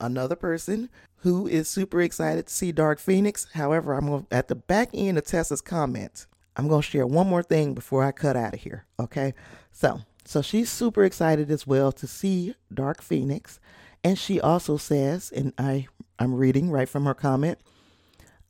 another 0.00 0.36
person 0.36 0.88
who 1.18 1.46
is 1.46 1.68
super 1.68 2.00
excited 2.00 2.46
to 2.46 2.52
see 2.52 2.72
Dark 2.72 2.98
Phoenix. 2.98 3.46
However, 3.54 3.94
I'm 3.94 4.06
going 4.06 4.26
at 4.30 4.48
the 4.48 4.54
back 4.54 4.90
end 4.94 5.18
of 5.18 5.24
Tessa's 5.24 5.60
comment. 5.60 6.26
I'm 6.56 6.68
going 6.68 6.82
to 6.82 6.88
share 6.88 7.06
one 7.06 7.28
more 7.28 7.42
thing 7.42 7.74
before 7.74 8.04
I 8.04 8.12
cut 8.12 8.36
out 8.36 8.54
of 8.54 8.60
here. 8.60 8.84
Okay. 8.98 9.34
So, 9.72 10.00
so 10.24 10.42
she's 10.42 10.70
super 10.70 11.04
excited 11.04 11.50
as 11.50 11.66
well 11.66 11.92
to 11.92 12.06
see 12.06 12.54
Dark 12.72 13.02
Phoenix. 13.02 13.60
And 14.04 14.18
she 14.18 14.40
also 14.40 14.76
says, 14.76 15.32
and 15.34 15.52
I, 15.58 15.88
I'm 16.18 16.34
reading 16.34 16.70
right 16.70 16.88
from 16.88 17.04
her 17.04 17.14
comment, 17.14 17.58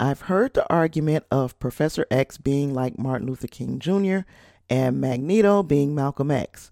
I've 0.01 0.23
heard 0.23 0.55
the 0.55 0.71
argument 0.73 1.25
of 1.31 1.59
Professor 1.59 2.07
X 2.11 2.39
being 2.39 2.73
like 2.73 2.99
Martin 2.99 3.27
Luther 3.27 3.49
King 3.49 3.79
Jr. 3.79 4.21
and 4.71 5.01
Magneto 5.01 5.63
being 5.63 5.95
Malcolm 5.95 6.31
X. 6.31 6.71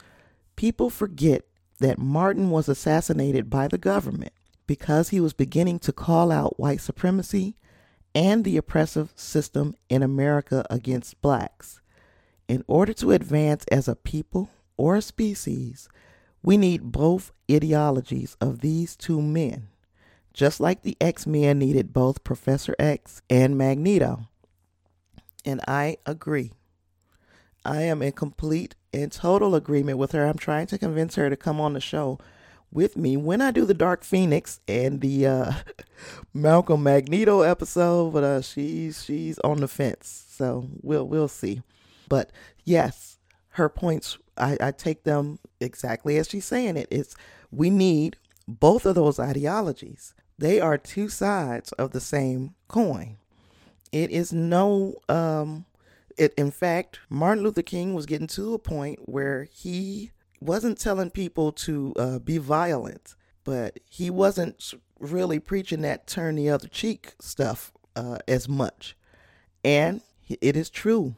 People 0.55 0.91
forget 0.91 1.45
that 1.81 1.99
Martin 1.99 2.51
was 2.51 2.69
assassinated 2.69 3.51
by 3.51 3.69
the 3.69 3.79
government 3.79 4.33
because 4.67 5.11
he 5.11 5.21
was 5.21 5.33
beginning 5.33 5.79
to 5.81 5.93
call 5.93 6.33
out 6.33 6.59
white 6.59 6.81
supremacy 6.81 7.57
and 8.15 8.45
the 8.45 8.57
oppressive 8.57 9.13
system 9.15 9.75
in 9.89 10.03
America 10.03 10.65
against 10.71 11.21
blacks. 11.21 11.81
In 12.49 12.65
order 12.67 12.93
to 12.95 13.13
advance 13.13 13.65
as 13.71 13.89
a 13.89 13.97
people 13.97 14.51
or 14.77 14.97
a 14.97 15.03
species, 15.03 15.89
we 16.43 16.57
need 16.57 16.93
both 16.93 17.33
ideologies 17.51 18.37
of 18.41 18.61
these 18.61 18.97
two 18.97 19.21
men, 19.21 19.69
just 20.33 20.61
like 20.61 20.83
the 20.83 20.97
X 21.01 21.27
Men 21.27 21.59
needed 21.59 21.93
both 21.93 22.25
Professor 22.25 22.75
X 22.79 23.21
and 23.29 23.59
Magneto. 23.59 24.29
And 25.45 25.61
I 25.67 25.99
agree. 26.07 26.53
I 27.65 27.83
am 27.83 28.01
in 28.01 28.13
complete 28.13 28.77
and 28.93 29.11
total 29.11 29.55
agreement 29.55 29.99
with 29.99 30.13
her. 30.13 30.25
I'm 30.25 30.39
trying 30.39 30.69
to 30.69 30.79
convince 30.79 31.17
her 31.17 31.29
to 31.29 31.37
come 31.37 31.61
on 31.61 31.73
the 31.73 31.81
show 31.81 32.19
with 32.73 32.97
me 32.97 33.17
when 33.17 33.41
I 33.41 33.51
do 33.51 33.65
the 33.65 33.75
Dark 33.75 34.05
Phoenix 34.05 34.61
and 34.69 35.01
the 35.01 35.27
uh, 35.27 35.53
Malcolm 36.35 36.83
Magneto 36.83 37.43
episode, 37.43 38.13
but 38.13 38.25
uh, 38.25 38.43
she's 38.43 39.05
she's 39.05 39.39
on 39.41 39.59
the 39.59 39.69
fence. 39.69 40.27
So 40.29 40.69
we'll 40.83 41.07
we'll 41.07 41.29
see. 41.29 41.63
But 42.09 42.31
yes, 42.65 43.19
her 43.51 43.69
points 43.69 44.19
I, 44.37 44.57
I 44.61 44.71
take 44.71 45.05
them 45.05 45.39
exactly 45.61 46.19
as 46.19 46.29
she's 46.29 46.45
saying 46.45 46.77
it. 46.77 46.89
It's 46.91 47.17
we 47.51 47.71
need 47.71 48.17
both 48.47 48.87
of 48.87 48.95
those 48.95 49.19
ideologies. 49.19 50.15
They 50.39 50.61
are 50.61 50.77
two 50.77 51.09
sides 51.09 51.73
of 51.73 51.93
the 51.93 52.01
same 52.01 52.55
coin. 52.69 53.17
It 53.93 54.11
is 54.11 54.33
no 54.33 54.97
um 55.09 55.65
it 56.19 56.35
in 56.37 56.51
fact 56.51 57.01
Martin 57.09 57.45
Luther 57.45 57.63
King 57.63 57.95
was 57.95 58.07
getting 58.07 58.27
to 58.29 58.55
a 58.55 58.59
point 58.59 59.01
where 59.09 59.45
he 59.45 60.13
wasn't 60.41 60.79
telling 60.79 61.11
people 61.11 61.53
to 61.53 61.93
uh, 61.97 62.19
be 62.19 62.39
violent, 62.39 63.15
but 63.45 63.79
he 63.89 64.11
wasn't 64.11 64.75
really 64.99 65.39
preaching 65.39 65.83
that 65.83 66.07
turn 66.07 66.37
the 66.37 66.51
other 66.51 66.69
cheek 66.69 67.15
stuff 67.21 67.73
uh, 67.95 68.19
as 68.29 68.49
much. 68.49 68.97
And 69.65 70.01
it 70.29 70.57
is 70.57 70.71
true 70.71 71.17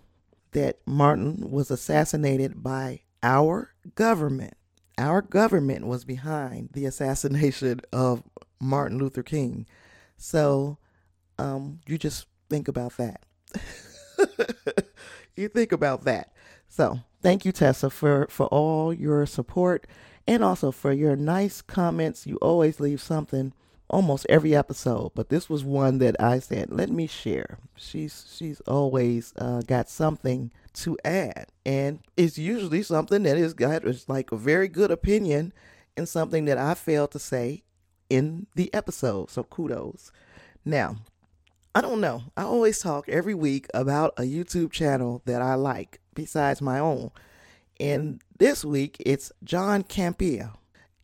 that 0.53 0.79
Martin 0.87 1.51
was 1.51 1.71
assassinated 1.71 2.63
by 2.63 3.01
our 3.23 3.73
government. 3.95 4.55
Our 4.97 5.23
government 5.23 5.87
was 5.87 6.05
behind 6.05 6.71
the 6.73 6.85
assassination 6.87 7.81
of 7.93 8.23
Martin 8.61 8.99
Luther 8.99 9.23
King. 9.23 9.67
So 10.17 10.79
um, 11.39 11.81
you 11.87 11.99
just 11.99 12.27
think 12.51 12.69
about 12.69 12.97
that. 12.97 13.23
you 15.37 15.49
think 15.49 15.73
about 15.73 16.05
that. 16.05 16.33
So 16.69 17.01
thank 17.23 17.45
you, 17.45 17.53
Tessa, 17.53 17.91
for, 17.91 18.27
for 18.31 18.47
all 18.47 18.93
your 18.93 19.27
support 19.27 19.87
and 20.27 20.45
also 20.45 20.71
for 20.71 20.93
your 20.93 21.17
nice 21.17 21.63
comments. 21.63 22.27
You 22.27 22.37
always 22.37 22.81
leave 22.81 23.01
something 23.01 23.53
almost 23.91 24.27
every 24.29 24.55
episode, 24.55 25.13
but 25.15 25.31
this 25.31 25.49
was 25.49 25.65
one 25.65 25.99
that 25.99 26.15
I 26.21 26.39
said, 26.41 26.71
let 26.71 26.91
me 26.91 27.07
share. 27.07 27.59
She's 27.77 28.35
she's 28.37 28.61
always 28.63 29.33
uh, 29.39 29.63
got 29.63 29.89
something 29.89 30.53
to 30.75 30.99
add, 31.05 31.47
and 31.65 32.01
it's 32.17 32.39
usually 32.39 32.83
something 32.83 33.23
that 33.23 33.39
is 33.39 33.55
got 33.55 33.85
is 33.85 34.09
like 34.09 34.31
a 34.31 34.37
very 34.37 34.69
good 34.69 34.91
opinion 34.91 35.53
and 35.97 36.09
something 36.09 36.45
that 36.45 36.59
I 36.59 36.75
failed 36.75 37.13
to 37.13 37.19
say 37.19 37.63
in 38.11 38.47
the 38.55 38.73
episode. 38.75 39.31
So 39.31 39.43
kudos. 39.43 40.13
Now, 40.65 40.97
I 41.75 41.81
don't 41.81 42.01
know. 42.01 42.25
I 42.37 42.43
always 42.43 42.79
talk 42.81 43.09
every 43.09 43.35
week 43.35 43.67
about 43.73 44.15
a 44.19 44.23
YouTube 44.23 44.73
channel 44.73 45.23
that 45.27 45.41
I 45.43 45.55
like 45.55 46.01
besides 46.19 46.61
my 46.61 46.81
own. 46.81 47.13
And 47.79 48.21
this 48.39 48.65
week 48.65 48.97
it's 48.99 49.31
John 49.45 49.85
Campea. 49.85 50.53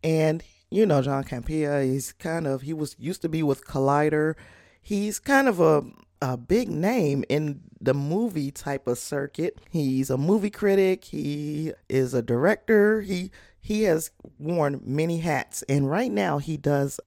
And 0.03 0.43
you 0.71 0.85
know 0.85 1.01
John 1.03 1.23
Campea, 1.23 1.85
he's 1.85 2.13
kind 2.13 2.49
of 2.49 2.63
he 2.63 2.73
was 2.73 2.97
used 2.99 3.23
to 3.23 3.29
be 3.29 3.45
with 3.45 3.65
Collider. 3.65 4.35
He's 4.83 5.21
kind 5.21 5.49
of 5.49 5.61
a 5.61 5.85
a 6.21 6.37
big 6.37 6.69
name 6.69 7.25
in 7.29 7.61
the 7.81 7.95
movie 7.95 8.51
type 8.51 8.89
of 8.89 8.99
circuit. 8.99 9.59
He's 9.71 10.11
a 10.11 10.19
movie 10.19 10.51
critic, 10.51 11.05
he 11.05 11.73
is 11.89 12.13
a 12.13 12.21
director. 12.21 13.03
He 13.03 13.31
he 13.61 13.85
has 13.85 14.11
worn 14.41 14.81
many 14.85 15.19
hats 15.19 15.63
and 15.69 15.89
right 15.89 16.11
now 16.11 16.39
he 16.39 16.57
does 16.57 16.99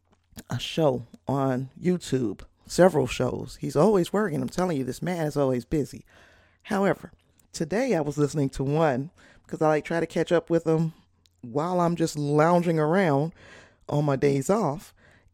a 0.49 0.59
show 0.59 1.07
on 1.27 1.71
YouTube, 1.77 2.39
several 2.67 3.05
shows. 3.05 3.57
He's 3.59 3.75
always 3.75 4.13
working. 4.13 4.41
I'm 4.41 4.47
telling 4.47 4.77
you 4.77 4.85
this 4.85 5.01
man 5.01 5.27
is 5.27 5.35
always 5.35 5.65
busy. 5.65 6.05
However, 6.63 7.11
today 7.57 7.95
I 7.95 8.01
was 8.01 8.19
listening 8.19 8.49
to 8.51 8.63
one 8.63 9.09
because 9.43 9.63
I 9.63 9.67
like 9.67 9.83
try 9.83 9.99
to 9.99 10.05
catch 10.05 10.31
up 10.31 10.51
with 10.51 10.65
them 10.65 10.93
while 11.41 11.79
I'm 11.79 11.95
just 11.95 12.15
lounging 12.15 12.77
around 12.77 13.33
on 13.89 14.05
my 14.05 14.15
days 14.15 14.47
off. 14.47 14.93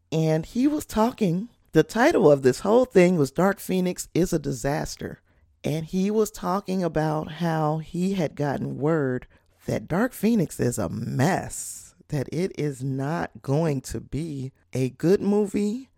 And 0.10 0.46
he 0.46 0.66
was 0.66 0.86
talking, 0.86 1.50
the 1.74 1.84
title 1.84 2.32
of 2.32 2.42
this 2.42 2.62
whole 2.62 2.86
thing 2.86 3.18
was 3.18 3.30
Dark 3.30 3.60
Phoenix 3.60 4.08
is 4.14 4.32
a 4.32 4.40
Disaster. 4.40 5.20
And 5.66 5.86
he 5.86 6.10
was 6.10 6.32
talking 6.32 6.82
about 6.82 7.34
how 7.34 7.80
he 7.80 8.14
had 8.14 8.36
gotten 8.36 8.78
word 8.78 9.28
that 9.66 9.90
Dark 9.90 10.14
Phoenix 10.14 10.62
is 10.62 10.78
a 10.78 10.88
mess, 10.88 11.94
that 12.08 12.30
it 12.32 12.54
is 12.58 12.82
not 12.82 13.32
going 13.42 13.82
to 13.82 14.00
be 14.00 14.54
a 14.72 14.92
good 14.92 15.20
movie. 15.20 15.90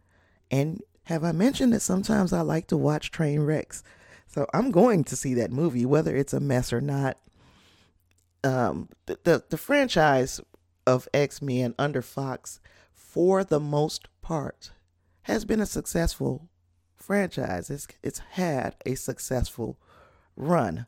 And 0.49 0.81
have 1.03 1.23
I 1.23 1.33
mentioned 1.33 1.73
that 1.73 1.81
sometimes 1.81 2.33
I 2.33 2.41
like 2.41 2.65
to 2.67 2.77
watch 2.77 3.11
train 3.11 3.41
wrecks? 3.41 3.83
So 4.35 4.45
I'm 4.53 4.69
going 4.69 5.05
to 5.05 5.15
see 5.15 5.33
that 5.35 5.53
movie, 5.53 5.85
whether 5.85 6.13
it's 6.13 6.33
a 6.33 6.41
mess 6.41 6.73
or 6.73 6.81
not. 6.81 7.17
Um, 8.43 8.89
the, 9.05 9.17
the, 9.23 9.43
the 9.49 9.57
franchise 9.57 10.41
of 10.85 11.07
X 11.13 11.41
Men 11.41 11.73
under 11.79 12.01
Fox, 12.01 12.59
for 12.93 13.45
the 13.45 13.61
most 13.61 14.09
part, 14.21 14.73
has 15.21 15.45
been 15.45 15.61
a 15.61 15.65
successful 15.65 16.49
franchise. 16.97 17.69
It's, 17.69 17.87
it's 18.03 18.19
had 18.31 18.75
a 18.85 18.95
successful 18.95 19.79
run. 20.35 20.85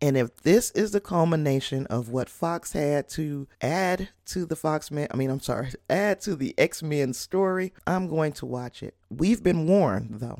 And 0.00 0.16
if 0.16 0.36
this 0.42 0.70
is 0.70 0.92
the 0.92 1.00
culmination 1.00 1.86
of 1.86 2.10
what 2.10 2.28
Fox 2.28 2.74
had 2.74 3.08
to 3.10 3.48
add 3.60 4.10
to 4.26 4.46
the 4.46 4.54
Fox 4.54 4.92
Men, 4.92 5.08
I 5.10 5.16
mean, 5.16 5.30
I'm 5.30 5.40
sorry, 5.40 5.72
add 5.90 6.20
to 6.20 6.36
the 6.36 6.54
X 6.56 6.80
Men 6.80 7.12
story, 7.12 7.72
I'm 7.88 8.06
going 8.06 8.34
to 8.34 8.46
watch 8.46 8.84
it. 8.84 8.94
We've 9.10 9.42
been 9.42 9.66
warned, 9.66 10.20
though. 10.20 10.38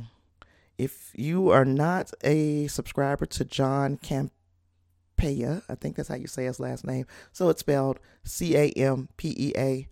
If 0.78 1.12
you 1.14 1.50
are 1.50 1.64
not 1.64 2.12
a 2.22 2.66
subscriber 2.66 3.26
to 3.26 3.44
John 3.44 3.98
Campea, 3.98 5.62
I 5.68 5.74
think 5.74 5.96
that's 5.96 6.08
how 6.08 6.16
you 6.16 6.26
say 6.26 6.44
his 6.44 6.60
last 6.60 6.84
name. 6.84 7.06
So 7.32 7.48
it's 7.48 7.60
spelled 7.60 8.00
C 8.24 8.56
A 8.56 8.70
M 8.70 9.08
P 9.16 9.34
E 9.36 9.52
A. 9.56 9.88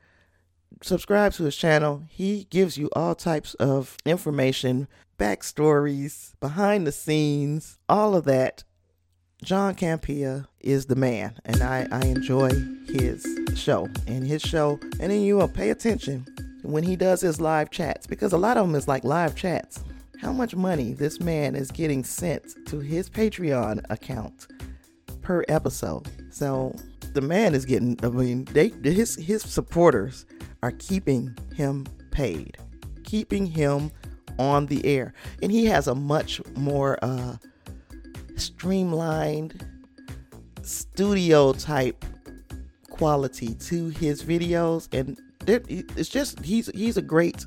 Subscribe 0.83 1.33
to 1.35 1.45
his 1.45 1.57
channel. 1.57 2.03
He 2.09 2.47
gives 2.51 2.77
you 2.77 2.91
all 2.97 3.15
types 3.15 3.55
of 3.55 3.97
information, 4.05 4.89
backstories, 5.19 6.33
behind 6.41 6.87
the 6.87 6.93
scenes, 6.93 7.79
all 7.89 8.17
of 8.17 8.25
that 8.25 8.65
John 9.43 9.75
Campea 9.75 10.47
is 10.61 10.87
the 10.87 10.95
man, 10.95 11.37
and 11.45 11.63
I, 11.63 11.89
I 11.91 12.07
enjoy 12.07 12.51
his 12.87 13.27
show 13.57 13.89
and 14.07 14.25
his 14.25 14.41
show. 14.41 14.79
And 15.01 15.11
then 15.11 15.23
you 15.23 15.37
will 15.37 15.49
pay 15.49 15.71
attention 15.71 16.27
when 16.63 16.85
he 16.85 16.95
does 16.95 17.21
his 17.21 17.41
live 17.41 17.71
chats 17.71 18.07
because 18.07 18.33
a 18.33 18.39
lot 18.39 18.57
of 18.57 18.65
them 18.65 18.77
is 18.77 18.87
like 18.87 19.03
live 19.03 19.35
chats. 19.35 19.83
How 20.23 20.33
much 20.33 20.55
money 20.55 20.93
this 20.93 21.21
man 21.21 21.57
is 21.57 21.71
getting 21.73 22.05
sent 22.05 22.55
to 22.67 22.79
his 22.79 23.11
Patreon 23.11 23.85
account 23.91 24.47
per 25.21 25.45
episode? 25.49 26.09
So 26.31 26.75
the 27.13 27.21
man 27.21 27.55
is 27.55 27.65
getting. 27.65 27.99
I 28.03 28.09
mean, 28.09 28.45
they 28.45 28.69
his 28.85 29.17
his 29.17 29.43
supporters 29.43 30.25
are 30.63 30.71
keeping 30.71 31.37
him 31.55 31.87
paid, 32.13 32.57
keeping 33.03 33.47
him 33.47 33.91
on 34.39 34.67
the 34.67 34.87
air, 34.87 35.13
and 35.43 35.51
he 35.51 35.67
has 35.67 35.89
a 35.89 35.95
much 35.95 36.41
more. 36.57 36.99
uh 37.03 37.37
streamlined 38.37 39.67
studio 40.63 41.53
type 41.53 42.05
quality 42.91 43.55
to 43.55 43.89
his 43.89 44.23
videos 44.23 44.89
and 44.93 45.21
it's 45.47 46.09
just 46.09 46.43
he's 46.45 46.69
he's 46.75 46.97
a 46.97 47.03
great 47.03 47.45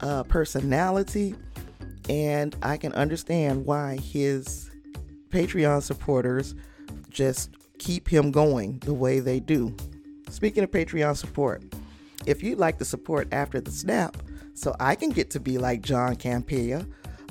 uh, 0.00 0.22
personality 0.24 1.34
and 2.08 2.56
I 2.62 2.76
can 2.76 2.92
understand 2.92 3.64
why 3.64 3.96
his 3.96 4.70
Patreon 5.30 5.82
supporters 5.82 6.54
just 7.10 7.50
keep 7.78 8.08
him 8.08 8.30
going 8.30 8.78
the 8.80 8.94
way 8.94 9.20
they 9.20 9.40
do. 9.40 9.74
Speaking 10.30 10.64
of 10.64 10.70
Patreon 10.70 11.16
support, 11.16 11.62
if 12.26 12.42
you'd 12.42 12.58
like 12.58 12.78
to 12.78 12.84
support 12.84 13.28
after 13.32 13.60
the 13.60 13.70
snap 13.70 14.16
so 14.54 14.74
I 14.78 14.94
can 14.94 15.10
get 15.10 15.30
to 15.30 15.40
be 15.40 15.58
like 15.58 15.82
John 15.82 16.16
Campea 16.16 16.86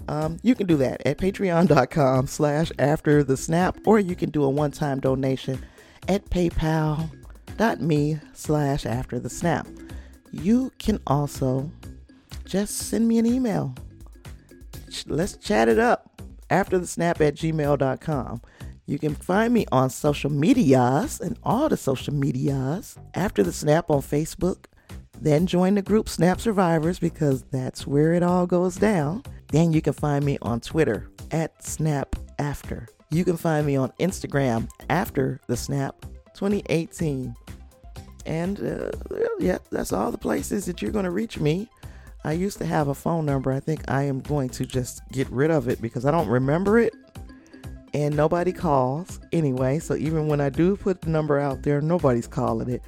um, 0.07 0.37
you 0.43 0.55
can 0.55 0.67
do 0.67 0.77
that 0.77 1.05
at 1.05 1.17
patreon.com 1.17 2.27
slash 2.27 2.71
after 2.79 3.23
the 3.23 3.37
snap, 3.37 3.77
or 3.85 3.99
you 3.99 4.15
can 4.15 4.29
do 4.29 4.43
a 4.43 4.49
one-time 4.49 4.99
donation 4.99 5.63
at 6.07 6.29
paypal.me 6.29 8.19
slash 8.33 8.85
after 8.85 9.19
the 9.19 9.29
snap. 9.29 9.67
You 10.31 10.71
can 10.79 10.99
also 11.07 11.71
just 12.45 12.77
send 12.77 13.07
me 13.07 13.19
an 13.19 13.25
email. 13.25 13.75
Let's 15.07 15.37
chat 15.37 15.67
it 15.67 15.79
up 15.79 16.21
after 16.49 16.77
the 16.77 16.87
snap 16.87 17.21
at 17.21 17.35
gmail.com. 17.35 18.41
You 18.85 18.99
can 18.99 19.15
find 19.15 19.53
me 19.53 19.65
on 19.71 19.89
social 19.89 20.29
medias 20.29 21.21
and 21.21 21.39
all 21.43 21.69
the 21.69 21.77
social 21.77 22.13
medias 22.13 22.97
after 23.13 23.43
the 23.43 23.53
snap 23.53 23.89
on 23.89 24.01
Facebook. 24.01 24.65
Then 25.21 25.45
join 25.45 25.75
the 25.75 25.81
group 25.81 26.09
Snap 26.09 26.41
Survivors 26.41 26.99
because 26.99 27.43
that's 27.51 27.85
where 27.85 28.13
it 28.13 28.23
all 28.23 28.47
goes 28.47 28.75
down. 28.75 29.23
Then 29.51 29.71
you 29.71 29.81
can 29.81 29.93
find 29.93 30.25
me 30.25 30.37
on 30.41 30.59
Twitter 30.61 31.09
at 31.29 31.63
Snap 31.63 32.15
After. 32.39 32.87
You 33.11 33.23
can 33.23 33.37
find 33.37 33.67
me 33.67 33.75
on 33.75 33.93
Instagram 33.99 34.67
after 34.89 35.39
the 35.47 35.55
Snap 35.55 36.01
2018. 36.33 37.35
And 38.25 38.59
uh, 38.59 38.91
yeah, 39.39 39.59
that's 39.69 39.93
all 39.93 40.11
the 40.11 40.17
places 40.17 40.65
that 40.65 40.81
you're 40.81 40.91
going 40.91 41.05
to 41.05 41.11
reach 41.11 41.39
me. 41.39 41.69
I 42.23 42.33
used 42.33 42.57
to 42.59 42.65
have 42.65 42.87
a 42.87 42.93
phone 42.93 43.25
number. 43.25 43.51
I 43.51 43.59
think 43.59 43.81
I 43.89 44.03
am 44.03 44.19
going 44.19 44.49
to 44.49 44.65
just 44.65 45.01
get 45.11 45.29
rid 45.31 45.51
of 45.51 45.67
it 45.67 45.81
because 45.81 46.05
I 46.05 46.11
don't 46.11 46.27
remember 46.29 46.79
it. 46.79 46.93
and 47.93 48.15
nobody 48.15 48.53
calls 48.53 49.19
anyway. 49.33 49.79
So 49.79 49.95
even 49.95 50.27
when 50.27 50.39
I 50.41 50.49
do 50.49 50.77
put 50.77 51.01
the 51.01 51.09
number 51.09 51.39
out 51.39 51.63
there, 51.63 51.81
nobody's 51.81 52.27
calling 52.27 52.69
it. 52.69 52.81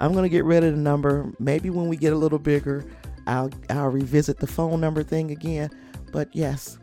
I'm 0.00 0.14
gonna 0.14 0.28
get 0.28 0.44
rid 0.44 0.64
of 0.64 0.74
the 0.74 0.80
number. 0.80 1.32
Maybe 1.38 1.70
when 1.70 1.88
we 1.88 1.96
get 1.96 2.12
a 2.12 2.16
little 2.16 2.38
bigger, 2.38 2.84
I'll 3.26 3.50
I'll 3.70 3.88
revisit 3.88 4.38
the 4.38 4.46
phone 4.46 4.80
number 4.80 5.02
thing 5.02 5.30
again. 5.30 5.70
But 6.12 6.28
yes, 6.32 6.78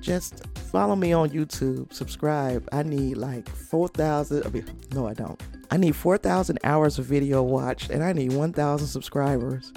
just 0.00 0.46
follow 0.58 0.96
me 0.96 1.12
on 1.12 1.30
YouTube, 1.30 1.92
subscribe. 1.92 2.68
I 2.72 2.82
need 2.82 3.16
like 3.16 3.48
4,000. 3.48 4.46
I 4.46 4.50
mean, 4.50 4.66
no, 4.92 5.06
I 5.06 5.14
don't. 5.14 5.40
I 5.70 5.76
need 5.76 5.96
4,000 5.96 6.58
hours 6.64 6.98
of 6.98 7.06
video 7.06 7.42
watched 7.42 7.90
and 7.90 8.02
I 8.02 8.12
need 8.12 8.32
1,000 8.32 8.86
subscribers. 8.88 9.72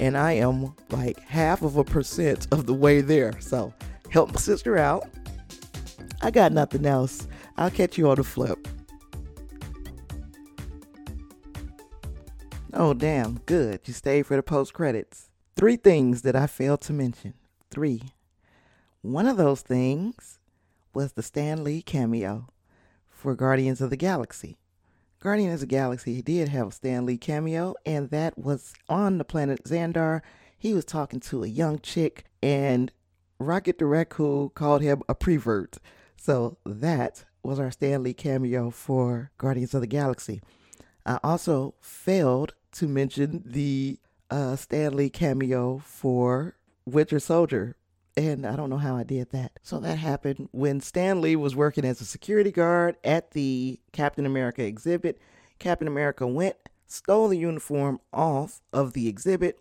And 0.00 0.16
I 0.16 0.32
am 0.32 0.74
like 0.88 1.20
half 1.20 1.60
of 1.60 1.76
a 1.76 1.84
percent 1.84 2.48
of 2.52 2.66
the 2.66 2.72
way 2.72 3.02
there. 3.02 3.38
So 3.40 3.74
help 4.08 4.32
my 4.32 4.40
sister 4.40 4.78
out. 4.78 5.06
I 6.22 6.30
got 6.30 6.52
nothing 6.52 6.86
else. 6.86 7.28
I'll 7.58 7.70
catch 7.70 7.98
you 7.98 8.08
on 8.08 8.16
the 8.16 8.24
flip. 8.24 8.66
Oh, 12.72 12.94
damn. 12.94 13.40
Good. 13.44 13.80
You 13.84 13.92
stayed 13.92 14.22
for 14.26 14.36
the 14.36 14.42
post 14.42 14.72
credits. 14.72 15.28
Three 15.54 15.76
things 15.76 16.22
that 16.22 16.34
I 16.34 16.46
failed 16.46 16.80
to 16.82 16.94
mention. 16.94 17.34
Three. 17.70 18.00
One 19.02 19.26
of 19.26 19.36
those 19.36 19.60
things 19.60 20.38
was 20.94 21.12
the 21.12 21.22
Stan 21.22 21.62
Lee 21.62 21.82
cameo 21.82 22.46
for 23.10 23.34
Guardians 23.34 23.82
of 23.82 23.90
the 23.90 23.96
Galaxy. 23.96 24.59
Guardians 25.20 25.62
of 25.62 25.68
the 25.68 25.74
Galaxy 25.74 26.14
he 26.14 26.22
did 26.22 26.48
have 26.48 26.68
a 26.68 26.72
Stan 26.72 27.04
Lee 27.04 27.18
cameo, 27.18 27.74
and 27.84 28.08
that 28.08 28.38
was 28.38 28.72
on 28.88 29.18
the 29.18 29.24
planet 29.24 29.64
Xandar. 29.64 30.22
He 30.56 30.72
was 30.72 30.86
talking 30.86 31.20
to 31.20 31.44
a 31.44 31.46
young 31.46 31.78
chick, 31.78 32.24
and 32.42 32.90
Rocket 33.38 33.78
the 33.78 33.84
Raccoon 33.84 34.48
called 34.50 34.80
him 34.80 35.02
a 35.10 35.14
prevert. 35.14 35.76
So 36.16 36.56
that 36.64 37.24
was 37.42 37.60
our 37.60 37.70
Stan 37.70 38.02
Lee 38.02 38.14
cameo 38.14 38.70
for 38.70 39.30
Guardians 39.36 39.74
of 39.74 39.82
the 39.82 39.86
Galaxy. 39.86 40.40
I 41.04 41.18
also 41.22 41.74
failed 41.82 42.54
to 42.72 42.88
mention 42.88 43.42
the 43.44 43.98
uh, 44.30 44.56
Stan 44.56 44.96
Lee 44.96 45.10
cameo 45.10 45.82
for 45.84 46.56
Winter 46.86 47.18
Soldier 47.18 47.76
and 48.28 48.46
I 48.46 48.56
don't 48.56 48.70
know 48.70 48.78
how 48.78 48.96
I 48.96 49.02
did 49.02 49.30
that. 49.30 49.52
So 49.62 49.80
that 49.80 49.98
happened 49.98 50.48
when 50.52 50.80
Stan 50.80 51.20
Lee 51.20 51.36
was 51.36 51.56
working 51.56 51.84
as 51.84 52.00
a 52.00 52.04
security 52.04 52.50
guard 52.50 52.96
at 53.04 53.32
the 53.32 53.80
Captain 53.92 54.26
America 54.26 54.62
exhibit. 54.62 55.18
Captain 55.58 55.88
America 55.88 56.26
went, 56.26 56.56
stole 56.86 57.28
the 57.28 57.38
uniform 57.38 58.00
off 58.12 58.60
of 58.72 58.92
the 58.92 59.08
exhibit. 59.08 59.60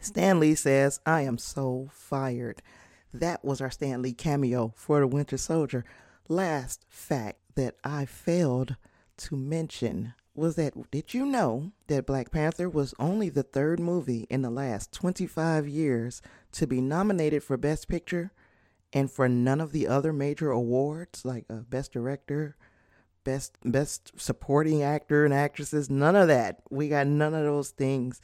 Stan 0.00 0.40
Lee 0.40 0.54
says, 0.54 1.00
I 1.06 1.22
am 1.22 1.38
so 1.38 1.88
fired. 1.92 2.62
That 3.14 3.44
was 3.44 3.60
our 3.60 3.70
Stan 3.70 4.02
Lee 4.02 4.14
cameo 4.14 4.72
for 4.76 5.00
the 5.00 5.06
Winter 5.06 5.36
Soldier. 5.36 5.84
Last 6.28 6.84
fact 6.88 7.38
that 7.54 7.76
I 7.84 8.06
failed 8.06 8.76
to 9.18 9.36
mention 9.36 10.14
was 10.34 10.56
that 10.56 10.90
did 10.90 11.12
you 11.12 11.26
know 11.26 11.72
that 11.88 12.06
Black 12.06 12.30
Panther 12.30 12.68
was 12.68 12.94
only 12.98 13.28
the 13.28 13.42
third 13.42 13.78
movie 13.78 14.26
in 14.30 14.42
the 14.42 14.50
last 14.50 14.92
25 14.92 15.68
years 15.68 16.22
to 16.52 16.66
be 16.66 16.80
nominated 16.80 17.42
for 17.42 17.56
Best 17.56 17.88
Picture 17.88 18.32
and 18.92 19.10
for 19.10 19.28
none 19.28 19.60
of 19.60 19.72
the 19.72 19.86
other 19.86 20.12
major 20.12 20.50
awards 20.50 21.24
like 21.24 21.44
uh, 21.50 21.56
Best 21.68 21.92
Director, 21.92 22.56
Best 23.24 23.58
Best 23.64 24.12
Supporting 24.20 24.82
Actor 24.82 25.24
and 25.24 25.34
Actresses, 25.34 25.90
none 25.90 26.16
of 26.16 26.28
that. 26.28 26.62
We 26.70 26.88
got 26.88 27.06
none 27.06 27.34
of 27.34 27.44
those 27.44 27.70
things. 27.70 28.20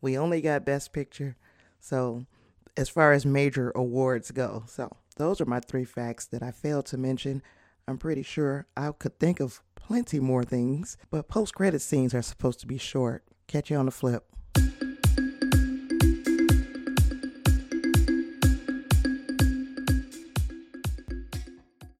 We 0.00 0.18
only 0.18 0.40
got 0.40 0.64
Best 0.64 0.92
Picture. 0.92 1.36
So, 1.80 2.26
as 2.76 2.88
far 2.88 3.12
as 3.12 3.24
major 3.24 3.72
awards 3.74 4.30
go, 4.30 4.64
so 4.66 4.90
those 5.16 5.40
are 5.40 5.46
my 5.46 5.60
three 5.60 5.84
facts 5.84 6.26
that 6.26 6.42
I 6.42 6.50
failed 6.50 6.86
to 6.86 6.98
mention. 6.98 7.42
I'm 7.86 7.98
pretty 7.98 8.22
sure 8.22 8.66
I 8.76 8.90
could 8.92 9.18
think 9.18 9.40
of 9.40 9.60
plenty 9.74 10.18
more 10.18 10.44
things, 10.44 10.96
but 11.10 11.28
post 11.28 11.54
credit 11.54 11.80
scenes 11.80 12.14
are 12.14 12.22
supposed 12.22 12.60
to 12.60 12.66
be 12.66 12.78
short. 12.78 13.24
Catch 13.46 13.70
you 13.70 13.76
on 13.76 13.84
the 13.84 13.92
flip. 13.92 14.24